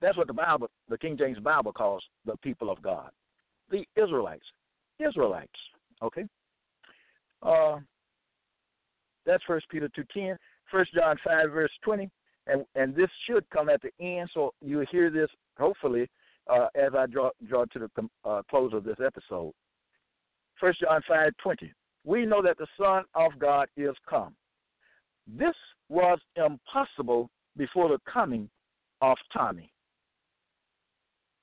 That's 0.00 0.16
what 0.16 0.28
the 0.28 0.32
Bible, 0.32 0.70
the 0.88 0.98
King 0.98 1.16
James 1.18 1.38
Bible 1.38 1.72
calls 1.72 2.02
the 2.24 2.36
people 2.36 2.70
of 2.70 2.80
God. 2.82 3.10
The 3.70 3.84
Israelites. 3.96 4.44
Israelites. 5.00 5.50
Okay? 6.02 6.24
Uh, 7.42 7.78
that's 9.26 9.42
First 9.46 9.68
Peter 9.70 9.88
2.10. 9.98 10.36
First 10.70 10.94
John 10.94 11.16
5, 11.24 11.50
verse 11.50 11.70
20. 11.82 12.08
And, 12.46 12.64
and 12.74 12.94
this 12.94 13.10
should 13.28 13.48
come 13.50 13.68
at 13.68 13.82
the 13.82 13.90
end, 14.00 14.30
so 14.32 14.54
you'll 14.62 14.86
hear 14.90 15.10
this, 15.10 15.28
hopefully, 15.58 16.08
uh, 16.48 16.68
as 16.74 16.92
I 16.96 17.06
draw, 17.06 17.30
draw 17.48 17.64
to 17.66 17.78
the 17.78 18.08
uh, 18.24 18.42
close 18.48 18.72
of 18.72 18.84
this 18.84 18.96
episode. 19.04 19.52
First 20.60 20.80
John 20.80 21.00
five 21.08 21.32
twenty. 21.42 21.72
We 22.04 22.24
know 22.24 22.42
that 22.42 22.58
the 22.58 22.66
Son 22.80 23.04
of 23.14 23.38
God 23.38 23.68
is 23.76 23.94
come. 24.08 24.34
This 25.26 25.54
was 25.88 26.18
impossible 26.36 27.28
before 27.56 27.88
the 27.88 27.98
coming 28.10 28.48
of 29.00 29.16
Tommy. 29.32 29.70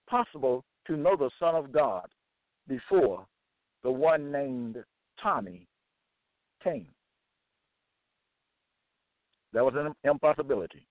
Possible 0.09 0.63
to 0.87 0.97
know 0.97 1.15
the 1.15 1.29
Son 1.39 1.55
of 1.55 1.71
God 1.71 2.07
before 2.67 3.25
the 3.83 3.91
one 3.91 4.31
named 4.31 4.77
Tommy 5.21 5.67
came. 6.63 6.87
That 9.53 9.63
was 9.63 9.75
an 9.77 9.93
impossibility. 10.03 10.87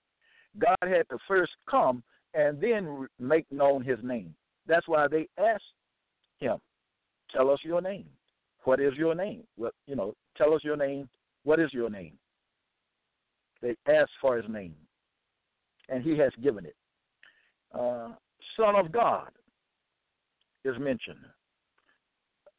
God 0.58 0.76
had 0.82 1.08
to 1.10 1.18
first 1.26 1.52
come 1.68 2.02
and 2.34 2.60
then 2.60 3.06
make 3.18 3.50
known 3.50 3.82
his 3.82 3.98
name. 4.02 4.34
That's 4.66 4.88
why 4.88 5.06
they 5.08 5.28
asked 5.38 5.62
him, 6.38 6.58
Tell 7.32 7.50
us 7.50 7.60
your 7.62 7.80
name. 7.80 8.06
What 8.64 8.80
is 8.80 8.94
your 8.96 9.14
name? 9.14 9.42
Well, 9.56 9.72
you 9.86 9.96
know, 9.96 10.14
tell 10.36 10.54
us 10.54 10.62
your 10.62 10.76
name. 10.76 11.08
What 11.44 11.60
is 11.60 11.72
your 11.72 11.90
name? 11.90 12.14
They 13.60 13.76
asked 13.88 14.12
for 14.20 14.36
his 14.36 14.48
name, 14.48 14.74
and 15.88 16.02
he 16.02 16.16
has 16.18 16.32
given 16.42 16.64
it. 16.64 16.76
Uh, 17.72 18.10
Son 18.56 18.76
of 18.76 18.92
God 18.92 19.30
is 20.64 20.74
mentioned. 20.78 21.24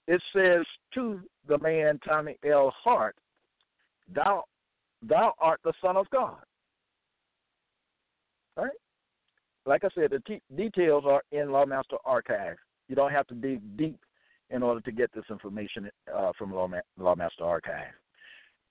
It 0.07 0.21
says 0.35 0.65
to 0.93 1.21
the 1.47 1.57
man 1.59 1.99
Tommy 2.07 2.37
L. 2.45 2.71
Hart, 2.83 3.15
"Thou, 4.13 4.43
thou 5.01 5.33
art 5.39 5.61
the 5.63 5.73
Son 5.81 5.97
of 5.97 6.09
God." 6.09 6.43
Right. 8.55 8.71
Like 9.65 9.83
I 9.83 9.89
said, 9.95 10.11
the 10.11 10.19
t- 10.19 10.41
details 10.55 11.03
are 11.07 11.23
in 11.31 11.47
Lawmaster 11.47 11.97
Archive. 12.05 12.57
You 12.87 12.95
don't 12.95 13.11
have 13.11 13.27
to 13.27 13.33
dig 13.33 13.61
deep 13.77 13.99
in 14.51 14.61
order 14.61 14.79
to 14.81 14.91
get 14.91 15.11
this 15.13 15.25
information 15.29 15.89
uh, 16.13 16.31
from 16.37 16.51
Lawma- 16.51 16.81
Lawmaster 16.99 17.41
Archive. 17.41 17.93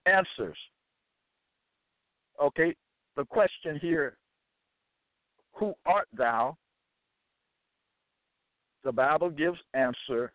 Answers. 0.06 0.56
Okay, 2.40 2.74
the 3.16 3.24
question 3.24 3.78
here 3.80 4.16
Who 5.54 5.74
art 5.86 6.08
thou? 6.16 6.56
The 8.84 8.92
Bible 8.92 9.30
gives 9.30 9.58
answer 9.72 10.32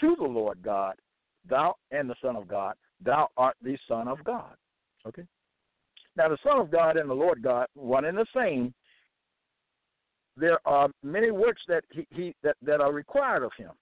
to 0.00 0.16
the 0.18 0.24
Lord 0.24 0.58
God, 0.62 0.96
thou 1.48 1.76
and 1.90 2.10
the 2.10 2.16
Son 2.20 2.36
of 2.36 2.48
God, 2.48 2.74
thou 3.02 3.28
art 3.36 3.56
the 3.62 3.78
Son 3.88 4.08
of 4.08 4.22
God. 4.24 4.54
Okay? 5.06 5.24
Now, 6.16 6.28
the 6.28 6.38
Son 6.42 6.58
of 6.58 6.70
God 6.70 6.96
and 6.96 7.10
the 7.10 7.14
Lord 7.14 7.42
God, 7.42 7.66
one 7.74 8.06
and 8.06 8.16
the 8.16 8.26
same, 8.34 8.72
there 10.36 10.58
are 10.66 10.88
many 11.02 11.30
works 11.30 11.62
that 11.68 11.84
he, 11.90 12.06
he 12.10 12.34
that, 12.42 12.56
that 12.62 12.80
are 12.80 12.92
required 12.92 13.42
of 13.42 13.52
him. 13.56 13.72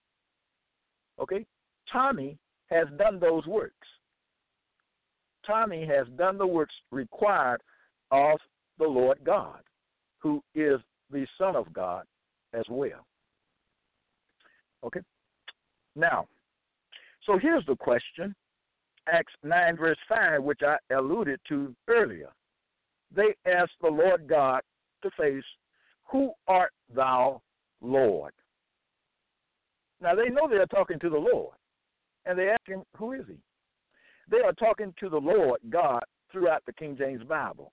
Okay? 1.21 1.47
Tommy 1.93 2.37
has 2.71 2.87
done 2.99 3.21
those 3.21 3.47
works. 3.47 3.75
Tommy 5.47 5.87
has 5.87 6.07
done 6.17 6.39
the 6.39 6.47
works 6.47 6.75
required 6.91 7.61
of 8.11 8.39
the 8.79 8.87
Lord 8.87 9.19
God, 9.25 9.61
who 10.19 10.43
is 10.55 10.81
the 11.11 11.27
Son 11.39 11.55
of 11.55 11.73
God 11.73 12.05
as 12.53 12.65
well. 12.69 13.07
Okay? 14.85 15.01
Now, 15.95 16.27
so 17.27 17.39
here's 17.39 17.65
the 17.67 17.77
question 17.77 18.35
Acts 19.13 19.33
9, 19.43 19.77
verse 19.77 19.99
5, 20.09 20.43
which 20.43 20.61
I 20.63 20.77
alluded 20.95 21.41
to 21.49 21.75
earlier. 21.89 22.31
They 23.15 23.35
asked 23.47 23.73
the 23.81 23.89
Lord 23.89 24.27
God 24.27 24.63
to 25.03 25.11
face, 25.19 25.45
Who 26.11 26.33
art 26.49 26.73
thou, 26.95 27.43
Lord? 27.81 28.33
Now 30.01 30.15
they 30.15 30.29
know 30.29 30.49
they're 30.49 30.67
talking 30.67 30.99
to 31.01 31.11
the 31.11 31.19
Lord, 31.19 31.57
and 32.27 32.39
they 32.39 32.49
ask 32.49 32.67
him, 32.67 32.83
Who 32.97 33.13
is 33.13 33.25
he? 33.29 33.37
They 34.31 34.41
are 34.41 34.53
talking 34.53 34.95
to 35.01 35.09
the 35.09 35.21
Lord 35.21 35.61
God 35.69 36.03
throughout 36.33 36.63
the 36.67 36.73
King 36.73 36.97
James 36.99 37.23
Bible. 37.25 37.73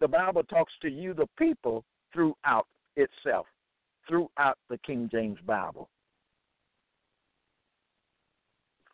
The 0.00 0.08
Bible 0.08 0.42
talks 0.44 0.72
to 0.82 0.88
you, 0.88 1.12
the 1.12 1.28
people, 1.38 1.84
throughout 2.12 2.66
itself, 2.96 3.46
throughout 4.08 4.58
the 4.70 4.78
King 4.86 5.08
James 5.12 5.38
Bible. 5.46 5.88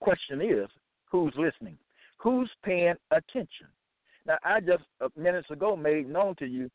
Question 0.01 0.41
is, 0.43 0.69
who's 1.15 1.35
listening? 1.37 1.79
Who's 2.19 2.51
paying 2.65 2.97
attention? 3.13 3.69
Now, 4.27 4.37
I 4.43 4.59
just 4.59 4.83
uh, 5.01 5.09
minutes 5.17 5.49
ago 5.49 5.77
made 5.77 6.09
known 6.09 6.35
to 6.41 6.47
you 6.47 6.69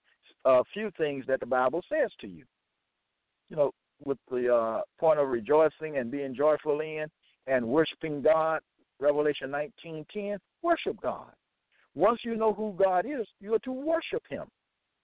a 0.46 0.64
few 0.74 0.92
things 0.98 1.26
that 1.28 1.42
the 1.42 1.46
Bible 1.46 1.82
says 1.92 2.10
to 2.22 2.28
you. 2.28 2.46
You 3.50 3.58
know, 3.58 3.72
with 4.06 4.18
the 4.32 4.54
uh, 4.54 4.82
point 4.98 5.20
of 5.20 5.28
rejoicing 5.28 5.98
and 5.98 6.10
being 6.10 6.34
joyful 6.34 6.80
in 6.80 7.08
and 7.48 7.68
worshiping 7.68 8.22
God, 8.22 8.62
Revelation 9.02 9.52
19:10, 9.52 10.38
worship 10.62 11.02
God. 11.02 11.34
Once 11.94 12.22
you 12.24 12.38
know 12.38 12.54
who 12.54 12.74
God 12.82 13.06
is, 13.06 13.28
you 13.42 13.54
are 13.56 13.60
to 13.60 13.74
worship 13.74 14.24
Him. 14.30 14.46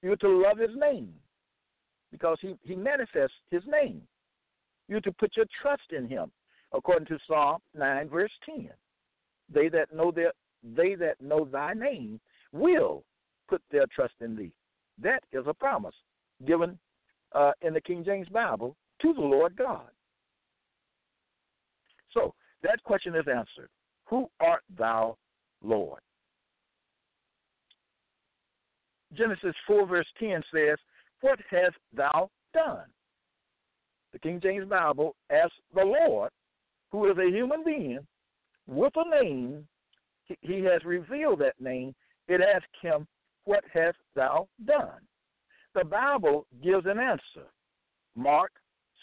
You 0.02 0.14
are 0.14 0.18
to 0.18 0.30
love 0.30 0.60
His 0.60 0.78
name 0.78 1.14
because 2.10 2.38
He, 2.42 2.56
he 2.64 2.78
manifests 2.78 3.36
His 3.52 3.64
name. 3.68 4.02
You 4.88 4.98
are 4.98 5.02
to 5.02 5.12
put 5.12 5.36
your 5.36 5.48
trust 5.62 5.92
in 5.92 6.08
Him, 6.08 6.32
according 6.74 7.08
to 7.08 7.20
Psalm 7.28 7.58
9, 7.74 8.08
verse 8.08 8.32
10. 8.46 8.70
They 9.54 9.70
that 9.70 9.94
know 9.94 10.12
their 10.12 10.32
they 10.64 10.96
that 10.96 11.22
know 11.22 11.46
thy 11.46 11.74
name 11.74 12.20
will 12.52 13.04
put 13.48 13.62
their 13.72 13.86
trust 13.94 14.16
in 14.22 14.36
thee. 14.36 14.52
That 15.02 15.24
is 15.32 15.46
a 15.48 15.54
promise 15.54 15.96
given 16.46 16.78
uh, 17.34 17.52
in 17.62 17.74
the 17.74 17.82
King 17.82 18.04
James 18.04 18.28
Bible 18.30 18.76
to 19.02 19.14
the 19.14 19.22
Lord 19.22 19.56
God. 19.56 19.90
So 22.12 22.34
that 22.64 22.82
question 22.84 23.16
is 23.16 23.26
answered. 23.28 23.70
Who 24.06 24.28
art 24.40 24.64
thou, 24.78 25.18
Lord? 25.62 26.00
Genesis 29.14 29.56
4, 29.68 29.88
verse 29.88 30.08
10 30.20 30.42
says, 30.54 30.78
What 31.22 31.40
hast 31.50 31.76
thou 31.96 32.30
done? 32.54 32.86
The 34.14 34.20
King 34.20 34.40
James 34.42 34.68
Bible 34.68 35.16
asks 35.30 35.56
the 35.74 35.84
Lord, 35.84 36.32
who 36.92 37.10
is 37.10 37.18
a 37.18 37.30
human 37.30 37.64
being, 37.64 38.00
with 38.68 38.94
a 38.96 39.24
name, 39.24 39.68
he 40.42 40.64
has 40.64 40.84
revealed 40.84 41.40
that 41.40 41.60
name. 41.60 41.94
It 42.28 42.42
asks 42.42 42.68
him, 42.82 43.08
What 43.44 43.64
hast 43.74 43.98
thou 44.16 44.48
done? 44.66 45.02
The 45.74 45.86
Bible 45.86 46.48
gives 46.64 46.86
an 46.86 47.00
answer. 47.00 47.48
Mark 48.16 48.52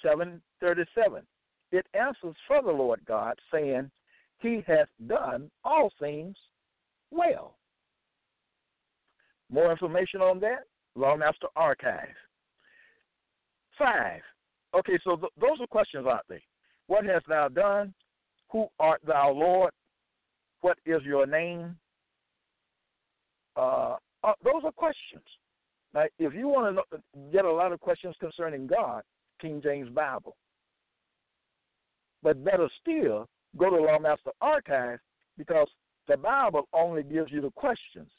7:37. 0.05 1.27
It 1.71 1.87
answers 1.95 2.37
for 2.47 2.63
the 2.63 2.71
Lord 2.71 3.05
God, 3.07 3.39
saying, 3.53 3.91
He 4.39 4.63
hath 4.67 4.89
done 5.07 5.51
all 5.65 5.91
things 5.99 6.37
well. 7.11 7.57
More 9.51 9.71
information 9.71 10.23
on 10.23 10.41
that, 10.41 10.65
Lawmaster 10.97 11.49
Archive. 11.57 12.17
Five. 13.79 14.23
Okay, 14.75 14.99
so 15.05 15.17
th- 15.17 15.33
those 15.39 15.61
are 15.61 15.67
questions, 15.67 16.07
aren't 16.07 16.27
they? 16.29 16.43
What 16.87 17.05
hast 17.05 17.27
thou 17.29 17.49
done? 17.49 17.95
Who 18.53 18.67
art 18.79 19.01
thou, 19.07 19.33
Lord? 19.33 19.73
What 20.61 20.79
is 20.87 21.03
your 21.05 21.27
name? 21.27 21.77
Uh, 23.57 23.97
uh, 24.23 24.33
those 24.45 24.63
are 24.65 24.73
questions. 24.73 25.25
Now, 25.95 26.05
if 26.19 26.35
you 26.35 26.49
want 26.49 26.77
to 26.77 27.03
get 27.33 27.45
a 27.45 27.51
lot 27.51 27.73
of 27.73 27.81
questions 27.81 28.15
concerning 28.21 28.67
God, 28.67 29.03
King 29.41 29.61
James 29.63 29.89
Bible. 29.91 30.37
But 32.23 32.45
better 32.45 32.69
still, 32.81 33.27
go 33.57 33.71
to 33.71 33.77
Lawmaster 33.77 34.31
Archive 34.41 35.01
because 35.37 35.67
the 36.07 36.17
Bible 36.17 36.69
only 36.73 37.03
gives 37.03 37.33
you 37.33 37.41
the 37.41 37.51
questions. 37.51 38.11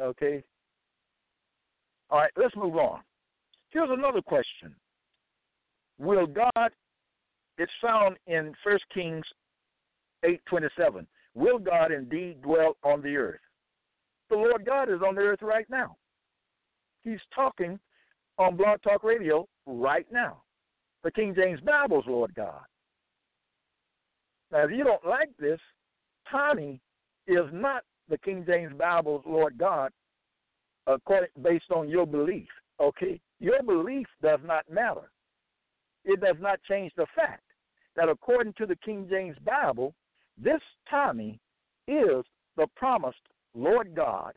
Okay? 0.00 0.42
All 2.10 2.20
right, 2.20 2.30
let's 2.36 2.56
move 2.56 2.76
on. 2.76 3.00
Here's 3.70 3.90
another 3.90 4.22
question. 4.22 4.74
Will 5.98 6.26
God, 6.26 6.70
it's 7.58 7.72
found 7.82 8.16
in 8.26 8.54
1 8.64 8.78
Kings 8.94 9.24
8.27. 10.24 11.06
Will 11.34 11.58
God 11.58 11.92
indeed 11.92 12.42
dwell 12.42 12.76
on 12.82 13.02
the 13.02 13.16
earth? 13.16 13.40
The 14.28 14.36
Lord 14.36 14.64
God 14.64 14.88
is 14.88 15.00
on 15.06 15.14
the 15.14 15.22
earth 15.22 15.42
right 15.42 15.66
now. 15.68 15.96
He's 17.02 17.20
talking 17.34 17.78
on 18.38 18.56
Blog 18.56 18.82
Talk 18.82 19.02
Radio 19.04 19.48
right 19.66 20.06
now. 20.12 20.42
The 21.02 21.10
King 21.10 21.34
James 21.34 21.60
Bible's 21.60 22.04
Lord 22.06 22.34
God. 22.34 22.62
Now, 24.52 24.64
if 24.64 24.70
you 24.70 24.84
don't 24.84 25.04
like 25.06 25.30
this, 25.38 25.60
Tommy 26.30 26.80
is 27.26 27.46
not 27.52 27.84
the 28.08 28.18
King 28.18 28.44
James 28.46 28.72
Bible's 28.76 29.22
Lord 29.26 29.56
God 29.56 29.92
according, 30.86 31.30
based 31.42 31.70
on 31.74 31.88
your 31.88 32.06
belief. 32.06 32.48
Okay? 32.80 33.20
Your 33.38 33.62
belief 33.62 34.06
does 34.22 34.40
not 34.44 34.70
matter. 34.70 35.10
It 36.04 36.20
does 36.20 36.36
not 36.40 36.60
change 36.68 36.92
the 36.96 37.06
fact 37.14 37.42
that 37.96 38.08
according 38.08 38.54
to 38.54 38.66
the 38.66 38.76
King 38.76 39.06
James 39.08 39.36
Bible, 39.44 39.94
this 40.42 40.60
Tommy 40.88 41.38
is 41.86 42.24
the 42.56 42.66
promised 42.76 43.18
Lord 43.54 43.94
God. 43.94 44.32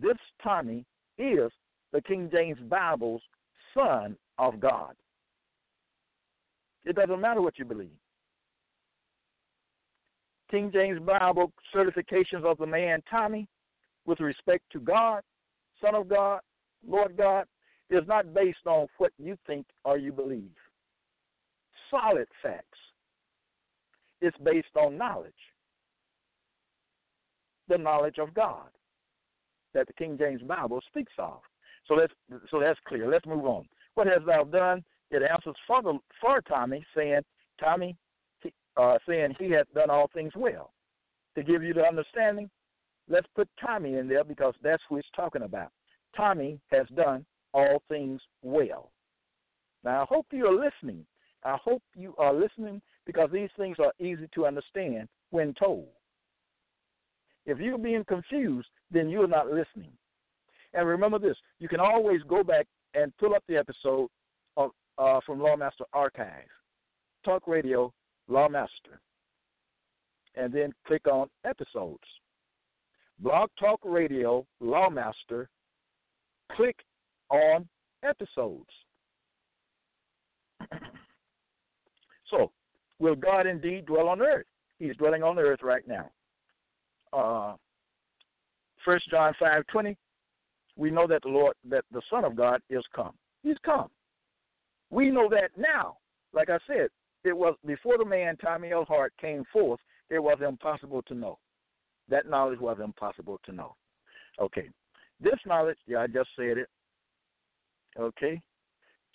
This 0.00 0.16
Tommy 0.42 0.84
is 1.18 1.50
the 1.92 2.00
King 2.00 2.30
James 2.32 2.58
Bible's 2.68 3.22
Son 3.74 4.16
of 4.38 4.60
God. 4.60 4.94
It 6.84 6.96
doesn't 6.96 7.20
matter 7.20 7.42
what 7.42 7.58
you 7.58 7.64
believe. 7.64 7.90
King 10.50 10.70
James 10.72 11.00
Bible 11.00 11.52
certifications 11.74 12.44
of 12.44 12.58
the 12.58 12.66
man 12.66 13.02
Tommy 13.10 13.48
with 14.04 14.20
respect 14.20 14.64
to 14.72 14.80
God, 14.80 15.22
Son 15.80 15.94
of 15.94 16.08
God, 16.08 16.40
Lord 16.86 17.16
God, 17.16 17.46
is 17.88 18.02
not 18.06 18.34
based 18.34 18.66
on 18.66 18.86
what 18.98 19.12
you 19.18 19.36
think 19.46 19.66
or 19.84 19.96
you 19.96 20.12
believe. 20.12 20.50
Solid 21.90 22.26
facts. 22.42 22.78
It's 24.22 24.36
based 24.38 24.74
on 24.76 24.96
knowledge. 24.96 25.32
The 27.68 27.76
knowledge 27.76 28.16
of 28.18 28.32
God 28.32 28.68
that 29.74 29.86
the 29.86 29.92
King 29.92 30.16
James 30.18 30.42
Bible 30.42 30.80
speaks 30.88 31.12
of. 31.18 31.40
So 31.86 31.94
let's 31.94 32.12
so 32.50 32.60
that's 32.60 32.78
clear. 32.86 33.10
Let's 33.10 33.26
move 33.26 33.44
on. 33.44 33.66
What 33.94 34.06
hast 34.06 34.26
thou 34.26 34.44
done? 34.44 34.84
It 35.10 35.22
answers 35.22 35.56
for 35.66 35.82
the, 35.82 35.98
for 36.20 36.40
Tommy, 36.40 36.84
saying, 36.96 37.20
Tommy, 37.60 37.96
uh, 38.78 38.96
saying 39.06 39.34
he 39.38 39.50
has 39.50 39.66
done 39.74 39.90
all 39.90 40.08
things 40.14 40.32
well. 40.34 40.72
To 41.36 41.42
give 41.42 41.62
you 41.62 41.74
the 41.74 41.84
understanding, 41.84 42.48
let's 43.08 43.26
put 43.34 43.48
Tommy 43.60 43.96
in 43.96 44.08
there 44.08 44.24
because 44.24 44.54
that's 44.62 44.82
who 44.88 44.96
it's 44.96 45.08
talking 45.14 45.42
about. 45.42 45.68
Tommy 46.16 46.58
has 46.70 46.86
done 46.94 47.26
all 47.52 47.82
things 47.88 48.20
well. 48.42 48.90
Now, 49.84 50.02
I 50.02 50.06
hope 50.08 50.26
you 50.30 50.46
are 50.46 50.54
listening. 50.54 51.04
I 51.44 51.58
hope 51.62 51.82
you 51.94 52.14
are 52.16 52.32
listening 52.32 52.80
because 53.06 53.30
these 53.32 53.50
things 53.56 53.76
are 53.78 53.92
easy 53.98 54.28
to 54.34 54.46
understand 54.46 55.08
when 55.30 55.54
told. 55.54 55.88
If 57.44 57.58
you're 57.58 57.78
being 57.78 58.04
confused, 58.04 58.68
then 58.90 59.08
you're 59.08 59.26
not 59.26 59.48
listening. 59.48 59.92
And 60.74 60.86
remember 60.86 61.18
this 61.18 61.36
you 61.58 61.68
can 61.68 61.80
always 61.80 62.20
go 62.28 62.42
back 62.44 62.66
and 62.94 63.16
pull 63.18 63.34
up 63.34 63.42
the 63.48 63.56
episode 63.56 64.08
of, 64.56 64.70
uh, 64.98 65.20
from 65.26 65.38
Lawmaster 65.38 65.84
Archive, 65.92 66.48
Talk 67.24 67.46
Radio 67.46 67.92
Lawmaster, 68.30 68.98
and 70.36 70.52
then 70.52 70.72
click 70.86 71.06
on 71.06 71.28
episodes. 71.44 72.04
Blog 73.18 73.50
Talk 73.58 73.80
Radio 73.84 74.46
Lawmaster, 74.62 75.46
click 76.52 76.76
on 77.30 77.68
episodes. 78.02 78.70
so, 82.30 82.50
will 83.02 83.16
God 83.16 83.46
indeed 83.48 83.86
dwell 83.86 84.08
on 84.08 84.22
earth? 84.22 84.46
He's 84.78 84.96
dwelling 84.96 85.24
on 85.24 85.38
earth 85.38 85.60
right 85.62 85.82
now. 85.86 86.10
Uh, 87.12 87.56
First 88.84 89.10
John 89.10 89.34
five 89.38 89.64
twenty, 89.70 89.96
we 90.76 90.90
know 90.90 91.06
that 91.08 91.22
the 91.22 91.28
Lord, 91.28 91.54
that 91.68 91.84
the 91.92 92.00
Son 92.08 92.24
of 92.24 92.36
God 92.36 92.60
is 92.70 92.84
come. 92.94 93.12
He's 93.42 93.56
come. 93.64 93.88
We 94.90 95.10
know 95.10 95.28
that 95.30 95.50
now. 95.56 95.98
Like 96.32 96.48
I 96.48 96.58
said, 96.66 96.88
it 97.24 97.36
was 97.36 97.54
before 97.66 97.98
the 97.98 98.04
man 98.04 98.36
Tommy 98.36 98.72
L. 98.72 98.84
Hart 98.84 99.12
came 99.20 99.44
forth, 99.52 99.80
it 100.08 100.18
was 100.18 100.38
impossible 100.46 101.02
to 101.02 101.14
know. 101.14 101.38
That 102.08 102.28
knowledge 102.28 102.60
was 102.60 102.78
impossible 102.82 103.40
to 103.44 103.52
know. 103.52 103.74
Okay. 104.40 104.68
This 105.20 105.38
knowledge, 105.46 105.78
yeah, 105.86 105.98
I 105.98 106.06
just 106.06 106.30
said 106.36 106.58
it. 106.58 106.68
Okay. 107.98 108.40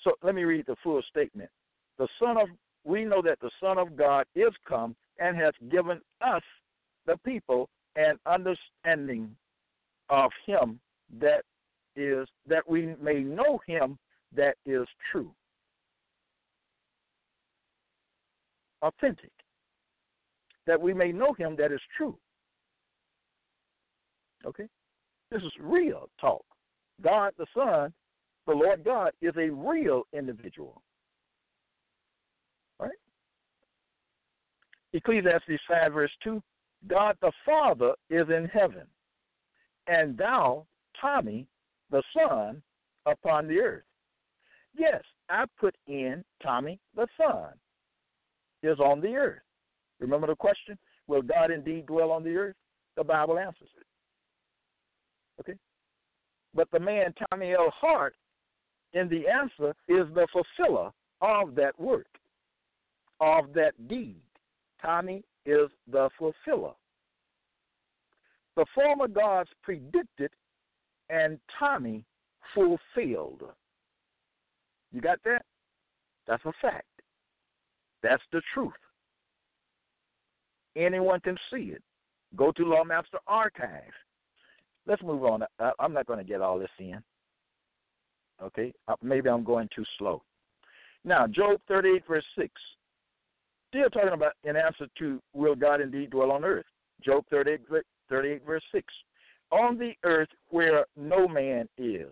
So 0.04 0.12
let 0.24 0.36
me 0.36 0.44
read 0.44 0.66
the 0.68 0.76
full 0.84 1.02
statement. 1.10 1.50
The 1.98 2.08
Son 2.22 2.38
of 2.38 2.48
we 2.88 3.04
know 3.06 3.22
that 3.22 3.40
the 3.42 3.52
Son 3.62 3.78
of 3.78 3.96
God 3.96 4.26
is 4.36 4.54
come 4.68 4.96
and 5.20 5.36
has 5.38 5.54
given 5.70 6.00
us, 6.22 6.44
the 7.06 7.18
people, 7.26 7.70
an 7.96 8.18
understanding 8.26 9.36
of 10.10 10.32
him 10.46 10.80
that 11.20 11.44
is 11.96 12.28
that 12.48 12.68
we 12.68 12.96
may 13.02 13.20
know 13.20 13.60
him 13.68 13.98
that 14.36 14.56
is 14.66 14.88
true. 15.12 15.32
authentic, 18.82 19.32
that 20.66 20.80
we 20.80 20.94
may 20.94 21.12
know 21.12 21.34
him 21.34 21.56
that 21.58 21.72
is 21.72 21.82
true. 21.96 22.18
Okay? 24.46 24.68
This 25.32 25.42
is 25.42 25.52
real 25.60 26.10
talk. 26.20 26.46
God 27.02 27.34
the 27.38 27.46
Son, 27.56 27.94
the 28.46 28.54
Lord 28.54 28.84
God, 28.84 29.12
is 29.22 29.34
a 29.38 29.50
real 29.50 30.04
individual. 30.14 30.82
Right? 32.80 32.92
Ecclesiastes 34.94 35.62
5, 35.68 35.94
verse 35.94 36.12
2 36.24 36.42
God 36.88 37.18
the 37.22 37.32
Father 37.46 37.94
is 38.10 38.28
in 38.30 38.50
heaven, 38.54 38.86
and 39.88 40.18
thou, 40.18 40.66
Tommy, 41.00 41.48
the 41.92 42.04
Son, 42.16 42.62
upon 43.06 43.48
the 43.48 43.60
earth. 43.60 43.84
Yes, 44.78 45.02
I 45.30 45.46
put 45.60 45.76
in 45.88 46.24
Tommy 46.42 46.80
the 46.96 47.08
Son 47.18 47.50
is 48.64 48.80
on 48.80 49.02
the 49.02 49.16
earth. 49.16 49.42
Remember 50.00 50.28
the 50.28 50.36
question? 50.36 50.78
Will 51.08 51.22
God 51.22 51.52
indeed 51.52 51.88
dwell 51.88 52.12
on 52.12 52.24
the 52.24 52.36
earth? 52.36 52.56
The 52.96 53.04
Bible 53.04 53.40
answers 53.40 53.70
it. 53.80 53.86
Okay? 55.42 55.58
But 56.54 56.70
the 56.72 56.80
man, 56.80 57.14
Tommy 57.30 57.54
L. 57.54 57.72
Hart, 57.80 58.16
in 58.94 59.10
the 59.10 59.28
answer 59.28 59.74
is 59.88 60.08
the 60.14 60.28
fulfiller 60.32 60.92
of 61.22 61.56
that 61.56 61.80
work, 61.80 62.08
of 63.20 63.54
that 63.54 63.74
deed. 63.88 64.22
Tommy 64.82 65.24
is 65.46 65.70
the 65.92 66.10
fulfiller. 66.18 66.74
The 68.56 68.66
former 68.74 69.08
gods 69.08 69.50
predicted 69.64 70.32
and 71.10 71.40
Tommy 71.60 72.04
fulfilled. 72.54 73.44
You 74.92 75.02
got 75.02 75.20
that? 75.26 75.44
That's 76.28 76.44
a 76.46 76.54
fact. 76.62 76.86
That's 78.04 78.24
the 78.32 78.42
truth. 78.54 78.72
Anyone 80.76 81.20
can 81.22 81.38
see 81.52 81.72
it. 81.72 81.82
Go 82.36 82.52
to 82.52 82.64
Lawmaster 82.64 83.20
Archive. 83.26 83.94
Let's 84.86 85.02
move 85.04 85.24
on. 85.24 85.44
I'm 85.80 85.94
not 85.94 86.06
going 86.06 86.20
to 86.20 86.26
get 86.26 86.42
all 86.42 86.60
this 86.60 86.70
in. 86.80 87.02
Okay? 88.42 88.74
Maybe 89.02 89.30
I'm 89.30 89.44
going 89.44 89.70
too 89.76 89.84
slow. 89.98 90.22
Now, 91.04 91.26
Job 91.28 91.60
38, 91.68 92.04
verse 92.08 92.26
6. 92.38 92.50
Still 93.78 93.90
talking 93.92 94.14
about 94.14 94.34
in 94.44 94.56
answer 94.56 94.88
to 94.98 95.22
will 95.34 95.54
God 95.54 95.82
indeed 95.82 96.10
dwell 96.10 96.32
on 96.32 96.44
earth? 96.44 96.66
Job 97.06 97.24
38, 97.30 97.62
38 98.10 98.44
verse 98.44 98.64
6. 98.72 98.86
On 99.52 99.78
the 99.78 99.92
earth 100.04 100.30
where 100.50 100.86
no 100.96 101.28
man 101.28 101.70
is. 101.78 102.12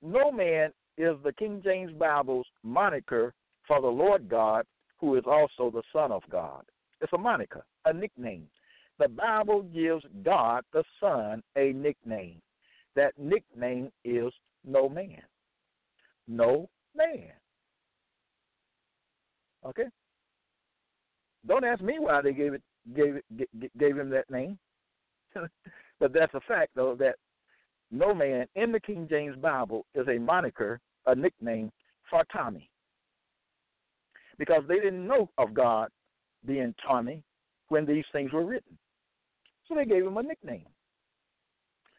No 0.00 0.32
man 0.32 0.70
is 0.96 1.16
the 1.22 1.32
King 1.34 1.60
James 1.62 1.92
Bible's 1.92 2.46
moniker 2.62 3.34
for 3.66 3.82
the 3.82 3.86
Lord 3.86 4.30
God, 4.30 4.64
who 4.98 5.16
is 5.16 5.24
also 5.26 5.70
the 5.70 5.82
Son 5.92 6.10
of 6.10 6.22
God. 6.30 6.64
It's 7.02 7.12
a 7.12 7.18
moniker, 7.18 7.64
a 7.84 7.92
nickname. 7.92 8.46
The 8.98 9.08
Bible 9.08 9.62
gives 9.62 10.04
God 10.24 10.64
the 10.72 10.84
Son 11.00 11.42
a 11.56 11.72
nickname. 11.72 12.40
That 12.96 13.12
nickname 13.18 13.90
is 14.06 14.32
no 14.64 14.88
man. 14.88 15.22
No 16.26 16.70
man. 16.96 17.32
Okay? 19.66 19.84
Don't 21.46 21.64
ask 21.64 21.82
me 21.82 21.98
why 21.98 22.20
they 22.22 22.32
gave 22.32 22.54
it 22.54 22.62
gave 22.94 23.16
it 23.16 23.78
gave 23.78 23.96
him 23.96 24.10
that 24.10 24.30
name. 24.30 24.58
but 25.34 26.12
that's 26.12 26.34
a 26.34 26.40
fact 26.40 26.72
though 26.74 26.94
that 26.96 27.16
no 27.90 28.14
man 28.14 28.46
in 28.54 28.72
the 28.72 28.80
King 28.80 29.06
James 29.08 29.36
Bible 29.36 29.86
is 29.94 30.06
a 30.08 30.18
moniker, 30.18 30.80
a 31.06 31.14
nickname 31.14 31.70
for 32.08 32.24
Tommy 32.32 32.70
because 34.40 34.62
they 34.66 34.76
didn't 34.76 35.06
know 35.06 35.28
of 35.38 35.54
God 35.54 35.90
being 36.46 36.74
Tommy 36.84 37.22
when 37.68 37.84
these 37.84 38.06
things 38.10 38.32
were 38.32 38.44
written. 38.44 38.76
So 39.68 39.74
they 39.74 39.84
gave 39.84 40.04
him 40.04 40.16
a 40.16 40.22
nickname. 40.22 40.66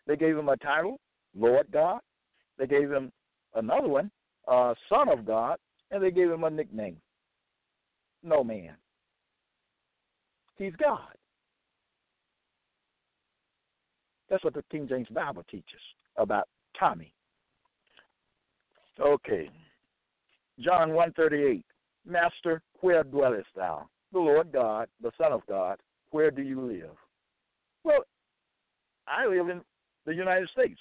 They 0.07 0.17
gave 0.17 0.35
him 0.35 0.49
a 0.49 0.57
title, 0.57 0.99
Lord 1.37 1.67
God. 1.71 1.99
They 2.57 2.67
gave 2.67 2.91
him 2.91 3.11
another 3.53 3.87
one, 3.87 4.11
uh, 4.47 4.73
Son 4.89 5.07
of 5.07 5.25
God, 5.25 5.57
and 5.91 6.03
they 6.03 6.11
gave 6.11 6.31
him 6.31 6.43
a 6.43 6.49
nickname, 6.49 6.97
No 8.23 8.43
Man. 8.43 8.75
He's 10.61 10.75
God. 10.75 11.15
That's 14.29 14.43
what 14.43 14.53
the 14.53 14.63
King 14.69 14.87
James 14.87 15.07
Bible 15.09 15.43
teaches 15.49 15.81
about 16.17 16.47
Tommy. 16.79 17.15
Okay. 18.99 19.49
John 20.59 20.89
138. 20.89 21.65
Master, 22.05 22.61
where 22.81 23.03
dwellest 23.03 23.47
thou? 23.55 23.87
The 24.13 24.19
Lord 24.19 24.51
God, 24.51 24.87
the 25.01 25.09
Son 25.19 25.31
of 25.31 25.41
God, 25.47 25.79
where 26.11 26.29
do 26.29 26.43
you 26.43 26.61
live? 26.61 26.95
Well, 27.83 28.03
I 29.07 29.25
live 29.25 29.49
in 29.49 29.61
the 30.05 30.13
United 30.13 30.47
States, 30.49 30.79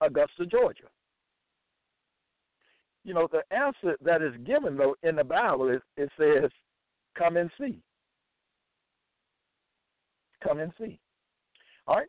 Augusta, 0.00 0.44
Georgia. 0.44 0.88
You 3.04 3.14
know, 3.14 3.28
the 3.30 3.42
answer 3.56 3.96
that 4.02 4.22
is 4.22 4.34
given 4.44 4.76
though 4.76 4.96
in 5.04 5.14
the 5.14 5.24
Bible 5.24 5.70
is 5.70 5.82
it 5.96 6.10
says, 6.18 6.50
"Come 7.14 7.36
and 7.36 7.48
see." 7.56 7.80
Come 10.42 10.60
and 10.60 10.72
see. 10.78 10.98
All 11.86 11.96
right. 11.96 12.08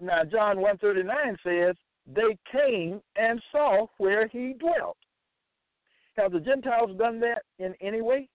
Now 0.00 0.24
John 0.24 0.60
one 0.60 0.78
thirty 0.78 1.02
nine 1.02 1.36
says 1.44 1.74
they 2.06 2.36
came 2.50 3.00
and 3.16 3.40
saw 3.52 3.86
where 3.98 4.28
he 4.28 4.54
dwelt. 4.58 4.96
Have 6.16 6.32
the 6.32 6.40
Gentiles 6.40 6.96
done 6.98 7.20
that 7.20 7.42
in 7.58 7.74
any 7.80 8.00
way? 8.00 8.28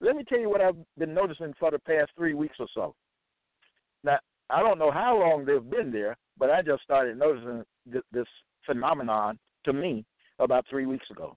Let 0.00 0.16
me 0.16 0.24
tell 0.24 0.40
you 0.40 0.50
what 0.50 0.60
I've 0.60 0.76
been 0.98 1.14
noticing 1.14 1.54
for 1.58 1.70
the 1.70 1.78
past 1.78 2.10
three 2.16 2.34
weeks 2.34 2.56
or 2.58 2.66
so. 2.74 2.94
Now, 4.02 4.18
I 4.50 4.60
don't 4.60 4.78
know 4.78 4.90
how 4.90 5.18
long 5.18 5.44
they've 5.44 5.70
been 5.70 5.92
there, 5.92 6.16
but 6.38 6.50
I 6.50 6.60
just 6.60 6.82
started 6.82 7.18
noticing 7.18 7.64
th- 7.90 8.04
this 8.10 8.26
phenomenon 8.66 9.38
to 9.64 9.72
me 9.72 10.04
about 10.40 10.66
three 10.68 10.86
weeks 10.86 11.06
ago. 11.10 11.36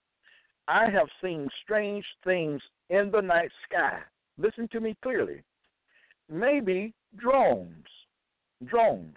I 0.67 0.89
have 0.89 1.07
seen 1.21 1.47
strange 1.61 2.05
things 2.23 2.61
in 2.89 3.11
the 3.11 3.21
night 3.21 3.51
sky. 3.69 3.99
Listen 4.37 4.67
to 4.71 4.79
me 4.79 4.95
clearly. 5.01 5.41
Maybe 6.29 6.93
drones, 7.17 7.85
drones, 8.65 9.15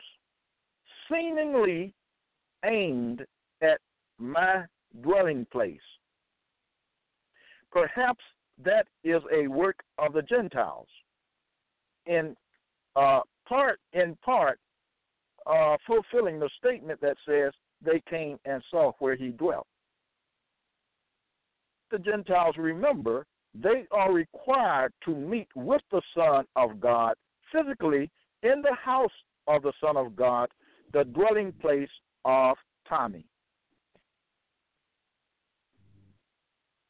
seemingly 1.10 1.92
aimed 2.64 3.24
at 3.62 3.80
my 4.18 4.64
dwelling 5.02 5.46
place. 5.50 5.78
Perhaps 7.70 8.24
that 8.64 8.86
is 9.04 9.22
a 9.32 9.46
work 9.46 9.80
of 9.98 10.12
the 10.12 10.22
Gentiles. 10.22 10.88
In 12.06 12.36
uh, 12.96 13.20
part, 13.48 13.80
in 13.92 14.16
part, 14.24 14.58
uh, 15.46 15.76
fulfilling 15.86 16.38
the 16.38 16.50
statement 16.58 17.00
that 17.00 17.16
says 17.26 17.52
they 17.84 18.02
came 18.08 18.38
and 18.44 18.62
saw 18.70 18.92
where 18.98 19.16
he 19.16 19.28
dwelt. 19.28 19.66
The 21.90 21.98
Gentiles 21.98 22.56
remember 22.58 23.24
they 23.62 23.84
are 23.90 24.12
required 24.12 24.92
to 25.04 25.14
meet 25.14 25.48
with 25.54 25.82
the 25.90 26.02
Son 26.14 26.44
of 26.56 26.80
God 26.80 27.14
physically 27.52 28.10
in 28.42 28.62
the 28.62 28.74
house 28.74 29.10
of 29.46 29.62
the 29.62 29.72
Son 29.82 29.96
of 29.96 30.14
God, 30.14 30.48
the 30.92 31.04
dwelling 31.04 31.52
place 31.60 31.88
of 32.24 32.56
Tommy. 32.88 33.24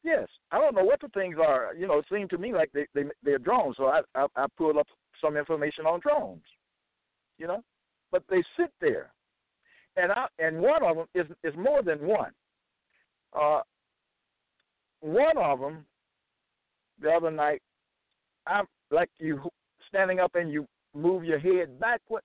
Yes, 0.03 0.27
I 0.51 0.59
don't 0.59 0.75
know 0.75 0.83
what 0.83 1.01
the 1.01 1.09
things 1.09 1.35
are. 1.39 1.73
You 1.77 1.87
know, 1.87 1.99
it 1.99 2.05
seemed 2.11 2.29
to 2.31 2.37
me 2.37 2.53
like 2.53 2.71
they, 2.73 2.85
they 2.93 3.03
they're 3.21 3.37
drones. 3.37 3.75
So 3.77 3.87
I, 3.87 4.01
I 4.15 4.27
I 4.35 4.45
pulled 4.57 4.77
up 4.77 4.87
some 5.21 5.35
information 5.35 5.85
on 5.85 5.99
drones. 5.99 6.43
You 7.37 7.47
know, 7.47 7.63
but 8.11 8.23
they 8.29 8.43
sit 8.57 8.71
there, 8.79 9.11
and 9.97 10.11
I 10.11 10.27
and 10.39 10.59
one 10.59 10.83
of 10.83 10.95
them 10.97 11.05
is 11.13 11.27
is 11.43 11.53
more 11.57 11.83
than 11.83 11.99
one. 12.05 12.31
Uh, 13.37 13.61
one 15.01 15.37
of 15.37 15.59
them, 15.59 15.85
the 17.01 17.09
other 17.09 17.31
night, 17.31 17.61
I'm 18.47 18.65
like 18.91 19.09
you 19.19 19.41
standing 19.87 20.19
up 20.19 20.35
and 20.35 20.51
you 20.51 20.67
move 20.95 21.23
your 21.23 21.39
head 21.39 21.79
backward. 21.79 22.23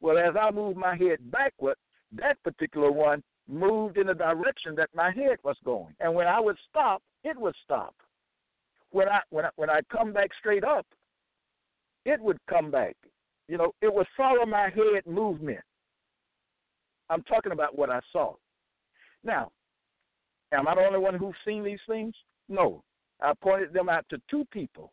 Well, 0.00 0.18
as 0.18 0.34
I 0.40 0.50
move 0.50 0.76
my 0.76 0.96
head 0.96 1.18
backward, 1.30 1.76
that 2.12 2.42
particular 2.42 2.90
one 2.90 3.22
moved 3.48 3.96
in 3.98 4.06
the 4.06 4.14
direction 4.14 4.74
that 4.76 4.90
my 4.94 5.10
head 5.10 5.38
was 5.42 5.56
going. 5.64 5.94
And 6.00 6.14
when 6.14 6.26
I 6.26 6.38
would 6.38 6.56
stop, 6.70 7.02
it 7.24 7.38
would 7.38 7.54
stop. 7.64 7.94
When 8.90 9.08
I 9.08 9.20
when 9.30 9.44
I 9.44 9.50
when 9.56 9.70
I 9.70 9.80
come 9.92 10.12
back 10.12 10.30
straight 10.38 10.64
up, 10.64 10.86
it 12.04 12.20
would 12.20 12.38
come 12.48 12.70
back. 12.70 12.96
You 13.48 13.58
know, 13.58 13.72
it 13.82 13.92
would 13.92 14.06
follow 14.16 14.46
my 14.46 14.70
head 14.70 15.06
movement. 15.06 15.60
I'm 17.10 17.22
talking 17.22 17.52
about 17.52 17.76
what 17.76 17.90
I 17.90 18.00
saw. 18.12 18.34
Now, 19.24 19.50
am 20.52 20.68
I 20.68 20.74
the 20.74 20.86
only 20.86 20.98
one 20.98 21.14
who's 21.14 21.34
seen 21.44 21.64
these 21.64 21.78
things? 21.88 22.14
No. 22.48 22.82
I 23.20 23.32
pointed 23.40 23.72
them 23.72 23.88
out 23.88 24.04
to 24.10 24.20
two 24.30 24.44
people 24.52 24.92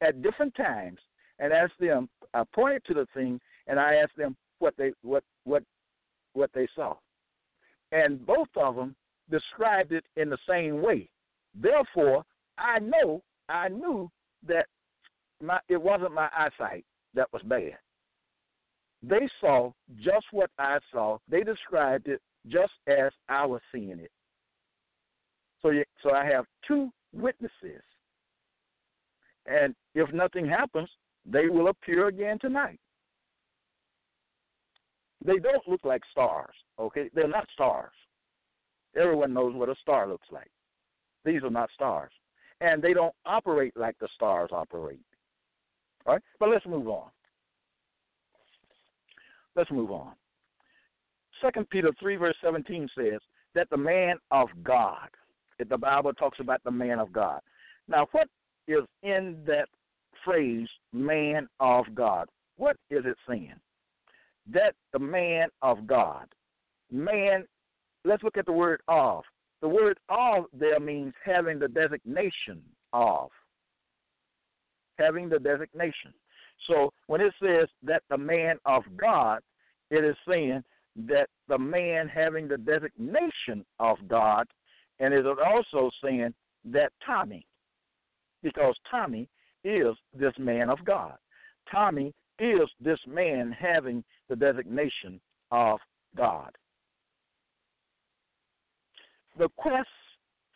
at 0.00 0.22
different 0.22 0.54
times 0.54 0.98
and 1.38 1.52
asked 1.52 1.78
them 1.78 2.08
I 2.34 2.42
pointed 2.54 2.84
to 2.86 2.94
the 2.94 3.06
thing 3.14 3.40
and 3.66 3.78
I 3.78 3.96
asked 3.96 4.16
them 4.16 4.36
what 4.58 4.74
they 4.76 4.92
what 5.02 5.24
what 5.44 5.62
what 6.32 6.50
they 6.54 6.68
saw 6.74 6.96
and 7.92 8.24
both 8.24 8.48
of 8.56 8.76
them 8.76 8.94
described 9.30 9.92
it 9.92 10.04
in 10.16 10.30
the 10.30 10.38
same 10.48 10.82
way. 10.82 11.08
Therefore, 11.54 12.24
I 12.58 12.78
know, 12.78 13.22
I 13.48 13.68
knew 13.68 14.10
that 14.46 14.66
my 15.42 15.58
it 15.68 15.80
wasn't 15.80 16.14
my 16.14 16.28
eyesight 16.36 16.84
that 17.14 17.32
was 17.32 17.42
bad. 17.42 17.78
They 19.02 19.28
saw 19.40 19.72
just 19.96 20.26
what 20.30 20.50
I 20.58 20.78
saw. 20.92 21.18
They 21.28 21.42
described 21.42 22.08
it 22.08 22.20
just 22.48 22.72
as 22.86 23.12
I 23.28 23.46
was 23.46 23.60
seeing 23.72 23.98
it. 23.98 24.10
So, 25.62 25.70
you, 25.70 25.84
so 26.02 26.12
I 26.12 26.24
have 26.26 26.44
two 26.66 26.90
witnesses, 27.12 27.82
and 29.46 29.74
if 29.94 30.12
nothing 30.12 30.46
happens, 30.46 30.88
they 31.26 31.48
will 31.48 31.68
appear 31.68 32.08
again 32.08 32.38
tonight. 32.38 32.80
They 35.24 35.38
don't 35.38 35.66
look 35.68 35.84
like 35.84 36.02
stars, 36.10 36.54
okay? 36.78 37.10
They're 37.14 37.28
not 37.28 37.48
stars. 37.52 37.92
Everyone 38.96 39.32
knows 39.34 39.54
what 39.54 39.68
a 39.68 39.74
star 39.82 40.08
looks 40.08 40.28
like. 40.30 40.50
These 41.24 41.42
are 41.42 41.50
not 41.50 41.70
stars. 41.74 42.12
And 42.60 42.82
they 42.82 42.92
don't 42.92 43.14
operate 43.26 43.76
like 43.76 43.98
the 43.98 44.08
stars 44.14 44.50
operate. 44.52 45.04
All 46.06 46.14
right? 46.14 46.22
But 46.38 46.48
let's 46.48 46.66
move 46.66 46.88
on. 46.88 47.08
Let's 49.56 49.70
move 49.70 49.90
on. 49.90 50.12
Second 51.42 51.68
Peter 51.70 51.90
three 51.98 52.16
verse 52.16 52.36
seventeen 52.42 52.88
says 52.96 53.20
that 53.54 53.68
the 53.70 53.76
man 53.76 54.16
of 54.30 54.48
God. 54.62 55.08
The 55.68 55.78
Bible 55.78 56.12
talks 56.12 56.38
about 56.40 56.62
the 56.64 56.70
man 56.70 56.98
of 56.98 57.12
God. 57.12 57.40
Now 57.88 58.06
what 58.12 58.28
is 58.68 58.82
in 59.02 59.38
that 59.46 59.68
phrase 60.24 60.68
man 60.92 61.48
of 61.60 61.94
God? 61.94 62.28
What 62.56 62.76
is 62.90 63.04
it 63.04 63.16
saying? 63.28 63.54
that 64.52 64.74
the 64.92 64.98
man 64.98 65.48
of 65.62 65.86
God, 65.86 66.26
man, 66.90 67.44
let's 68.04 68.22
look 68.22 68.36
at 68.36 68.46
the 68.46 68.52
word 68.52 68.80
of. 68.88 69.24
The 69.60 69.68
word 69.68 69.98
of 70.08 70.46
there 70.52 70.80
means 70.80 71.12
having 71.24 71.58
the 71.58 71.68
designation 71.68 72.62
of. 72.92 73.28
Having 74.98 75.28
the 75.28 75.38
designation. 75.38 76.12
So 76.66 76.92
when 77.06 77.20
it 77.20 77.32
says 77.42 77.68
that 77.82 78.02
the 78.10 78.18
man 78.18 78.56
of 78.64 78.84
God, 78.96 79.40
it 79.90 80.04
is 80.04 80.16
saying 80.28 80.62
that 81.08 81.28
the 81.48 81.58
man 81.58 82.08
having 82.08 82.48
the 82.48 82.58
designation 82.58 83.64
of 83.78 83.96
God, 84.08 84.46
and 85.00 85.12
it 85.14 85.20
is 85.20 85.36
also 85.44 85.90
saying 86.04 86.32
that 86.66 86.92
Tommy, 87.04 87.46
because 88.42 88.74
Tommy 88.90 89.28
is 89.64 89.96
this 90.16 90.34
man 90.38 90.70
of 90.70 90.84
God. 90.84 91.14
Tommy 91.70 92.12
is 92.38 92.68
this 92.80 92.98
man 93.06 93.54
having 93.58 94.04
the 94.28 94.36
designation 94.36 95.20
of 95.50 95.78
God? 96.16 96.50
The 99.38 99.48
quest 99.56 99.88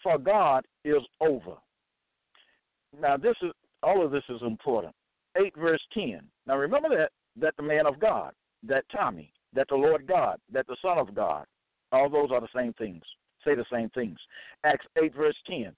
for 0.02 0.18
God 0.18 0.64
is 0.84 1.02
over. 1.20 1.56
Now 3.00 3.16
this 3.16 3.36
is 3.42 3.50
all 3.82 4.04
of 4.04 4.10
this 4.10 4.24
is 4.28 4.40
important. 4.42 4.94
Eight 5.36 5.54
verse 5.56 5.80
ten. 5.92 6.20
Now 6.46 6.56
remember 6.56 6.88
that 6.90 7.10
that 7.40 7.54
the 7.56 7.62
man 7.62 7.86
of 7.86 7.98
God, 7.98 8.32
that 8.62 8.84
Tommy, 8.94 9.32
that 9.54 9.66
the 9.68 9.76
Lord 9.76 10.06
God, 10.06 10.38
that 10.52 10.66
the 10.66 10.76
Son 10.82 10.98
of 10.98 11.14
God, 11.14 11.46
all 11.92 12.08
those 12.08 12.30
are 12.30 12.40
the 12.40 12.48
same 12.54 12.72
things. 12.74 13.02
Say 13.44 13.54
the 13.54 13.64
same 13.72 13.90
things. 13.90 14.18
Acts 14.64 14.86
eight 15.02 15.14
verse 15.14 15.36
ten. 15.46 15.72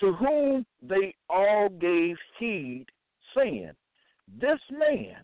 To 0.00 0.12
whom 0.12 0.64
they 0.82 1.14
all 1.28 1.68
gave 1.68 2.16
heed, 2.38 2.86
saying, 3.34 3.72
This 4.40 4.58
man 4.70 5.16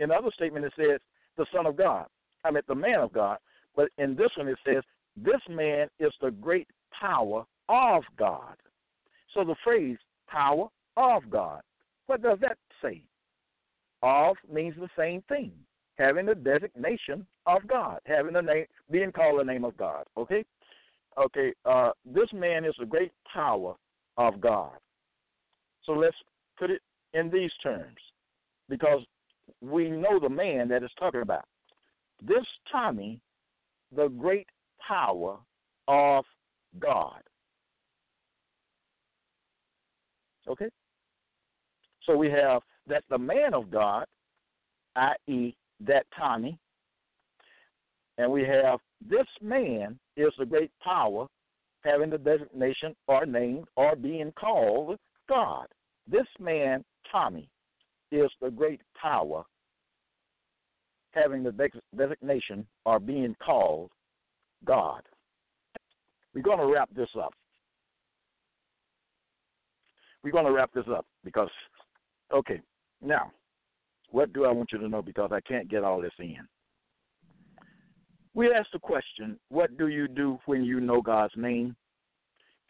in 0.00 0.10
other 0.10 0.30
statement, 0.34 0.64
it 0.64 0.72
says 0.76 0.98
the 1.36 1.46
Son 1.54 1.66
of 1.66 1.76
God. 1.76 2.06
I 2.44 2.50
mean, 2.50 2.62
the 2.66 2.74
man 2.74 3.00
of 3.00 3.12
God. 3.12 3.38
But 3.76 3.90
in 3.98 4.16
this 4.16 4.30
one, 4.36 4.48
it 4.48 4.58
says 4.66 4.82
this 5.16 5.40
man 5.48 5.88
is 6.00 6.12
the 6.20 6.30
great 6.30 6.66
power 6.98 7.44
of 7.68 8.02
God. 8.18 8.56
So 9.34 9.44
the 9.44 9.54
phrase 9.62 9.98
power 10.26 10.68
of 10.96 11.30
God, 11.30 11.60
what 12.06 12.22
does 12.22 12.38
that 12.40 12.58
say? 12.82 13.02
Of 14.02 14.36
means 14.50 14.74
the 14.76 14.88
same 14.98 15.22
thing, 15.28 15.52
having 16.00 16.26
the 16.26 16.34
designation 16.34 17.26
of 17.46 17.66
God, 17.68 17.98
having 18.06 18.32
the 18.32 18.40
name, 18.40 18.64
being 18.90 19.12
called 19.12 19.40
the 19.40 19.44
name 19.44 19.64
of 19.64 19.76
God. 19.76 20.04
Okay, 20.16 20.44
okay. 21.18 21.52
Uh, 21.64 21.90
this 22.04 22.28
man 22.32 22.64
is 22.64 22.74
the 22.78 22.86
great 22.86 23.12
power 23.30 23.74
of 24.16 24.40
God. 24.40 24.72
So 25.84 25.92
let's 25.92 26.16
put 26.58 26.70
it 26.70 26.80
in 27.12 27.30
these 27.30 27.50
terms, 27.62 27.98
because 28.68 29.02
we 29.60 29.90
know 29.90 30.18
the 30.18 30.28
man 30.28 30.68
that 30.68 30.82
is 30.82 30.90
talking 30.98 31.22
about. 31.22 31.44
This 32.22 32.44
Tommy, 32.70 33.20
the 33.94 34.08
great 34.08 34.46
power 34.86 35.36
of 35.88 36.24
God. 36.78 37.20
Okay? 40.48 40.68
So 42.04 42.16
we 42.16 42.30
have 42.30 42.62
that 42.86 43.04
the 43.10 43.18
man 43.18 43.54
of 43.54 43.70
God, 43.70 44.06
i.e., 44.96 45.54
that 45.86 46.06
Tommy, 46.16 46.58
and 48.18 48.30
we 48.30 48.44
have 48.44 48.78
this 49.08 49.26
man 49.40 49.98
is 50.16 50.32
the 50.38 50.46
great 50.46 50.70
power 50.82 51.26
having 51.82 52.10
the 52.10 52.18
designation 52.18 52.94
or 53.06 53.24
name 53.24 53.64
or 53.76 53.96
being 53.96 54.32
called 54.38 54.98
God. 55.28 55.66
This 56.06 56.26
man, 56.38 56.84
Tommy, 57.10 57.48
is 58.12 58.30
the 58.42 58.50
great 58.50 58.80
power 59.00 59.44
having 61.12 61.42
the 61.42 61.70
designation 61.96 62.66
or 62.84 63.00
being 63.00 63.34
called 63.44 63.90
God. 64.64 65.02
We're 66.34 66.42
going 66.42 66.58
to 66.58 66.66
wrap 66.66 66.90
this 66.94 67.08
up. 67.20 67.32
We're 70.22 70.32
going 70.32 70.44
to 70.44 70.52
wrap 70.52 70.72
this 70.74 70.84
up 70.94 71.06
because, 71.24 71.48
okay, 72.32 72.60
now, 73.02 73.32
what 74.10 74.32
do 74.32 74.44
I 74.44 74.52
want 74.52 74.70
you 74.72 74.78
to 74.78 74.88
know 74.88 75.02
because 75.02 75.30
I 75.32 75.40
can't 75.40 75.68
get 75.68 75.84
all 75.84 76.00
this 76.00 76.12
in? 76.18 76.38
We 78.34 78.52
asked 78.52 78.72
the 78.72 78.78
question, 78.78 79.38
What 79.48 79.76
do 79.76 79.88
you 79.88 80.08
do 80.08 80.38
when 80.46 80.64
you 80.64 80.80
know 80.80 81.00
God's 81.00 81.34
name? 81.36 81.76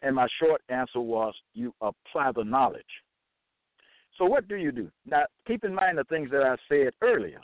And 0.01 0.15
my 0.15 0.27
short 0.41 0.61
answer 0.69 0.99
was, 0.99 1.33
You 1.53 1.73
apply 1.81 2.31
the 2.35 2.43
knowledge. 2.43 2.83
So, 4.17 4.25
what 4.25 4.47
do 4.47 4.55
you 4.55 4.71
do? 4.71 4.89
Now, 5.05 5.23
keep 5.47 5.63
in 5.63 5.73
mind 5.73 5.97
the 5.97 6.03
things 6.05 6.29
that 6.31 6.43
I 6.43 6.55
said 6.69 6.93
earlier 7.01 7.41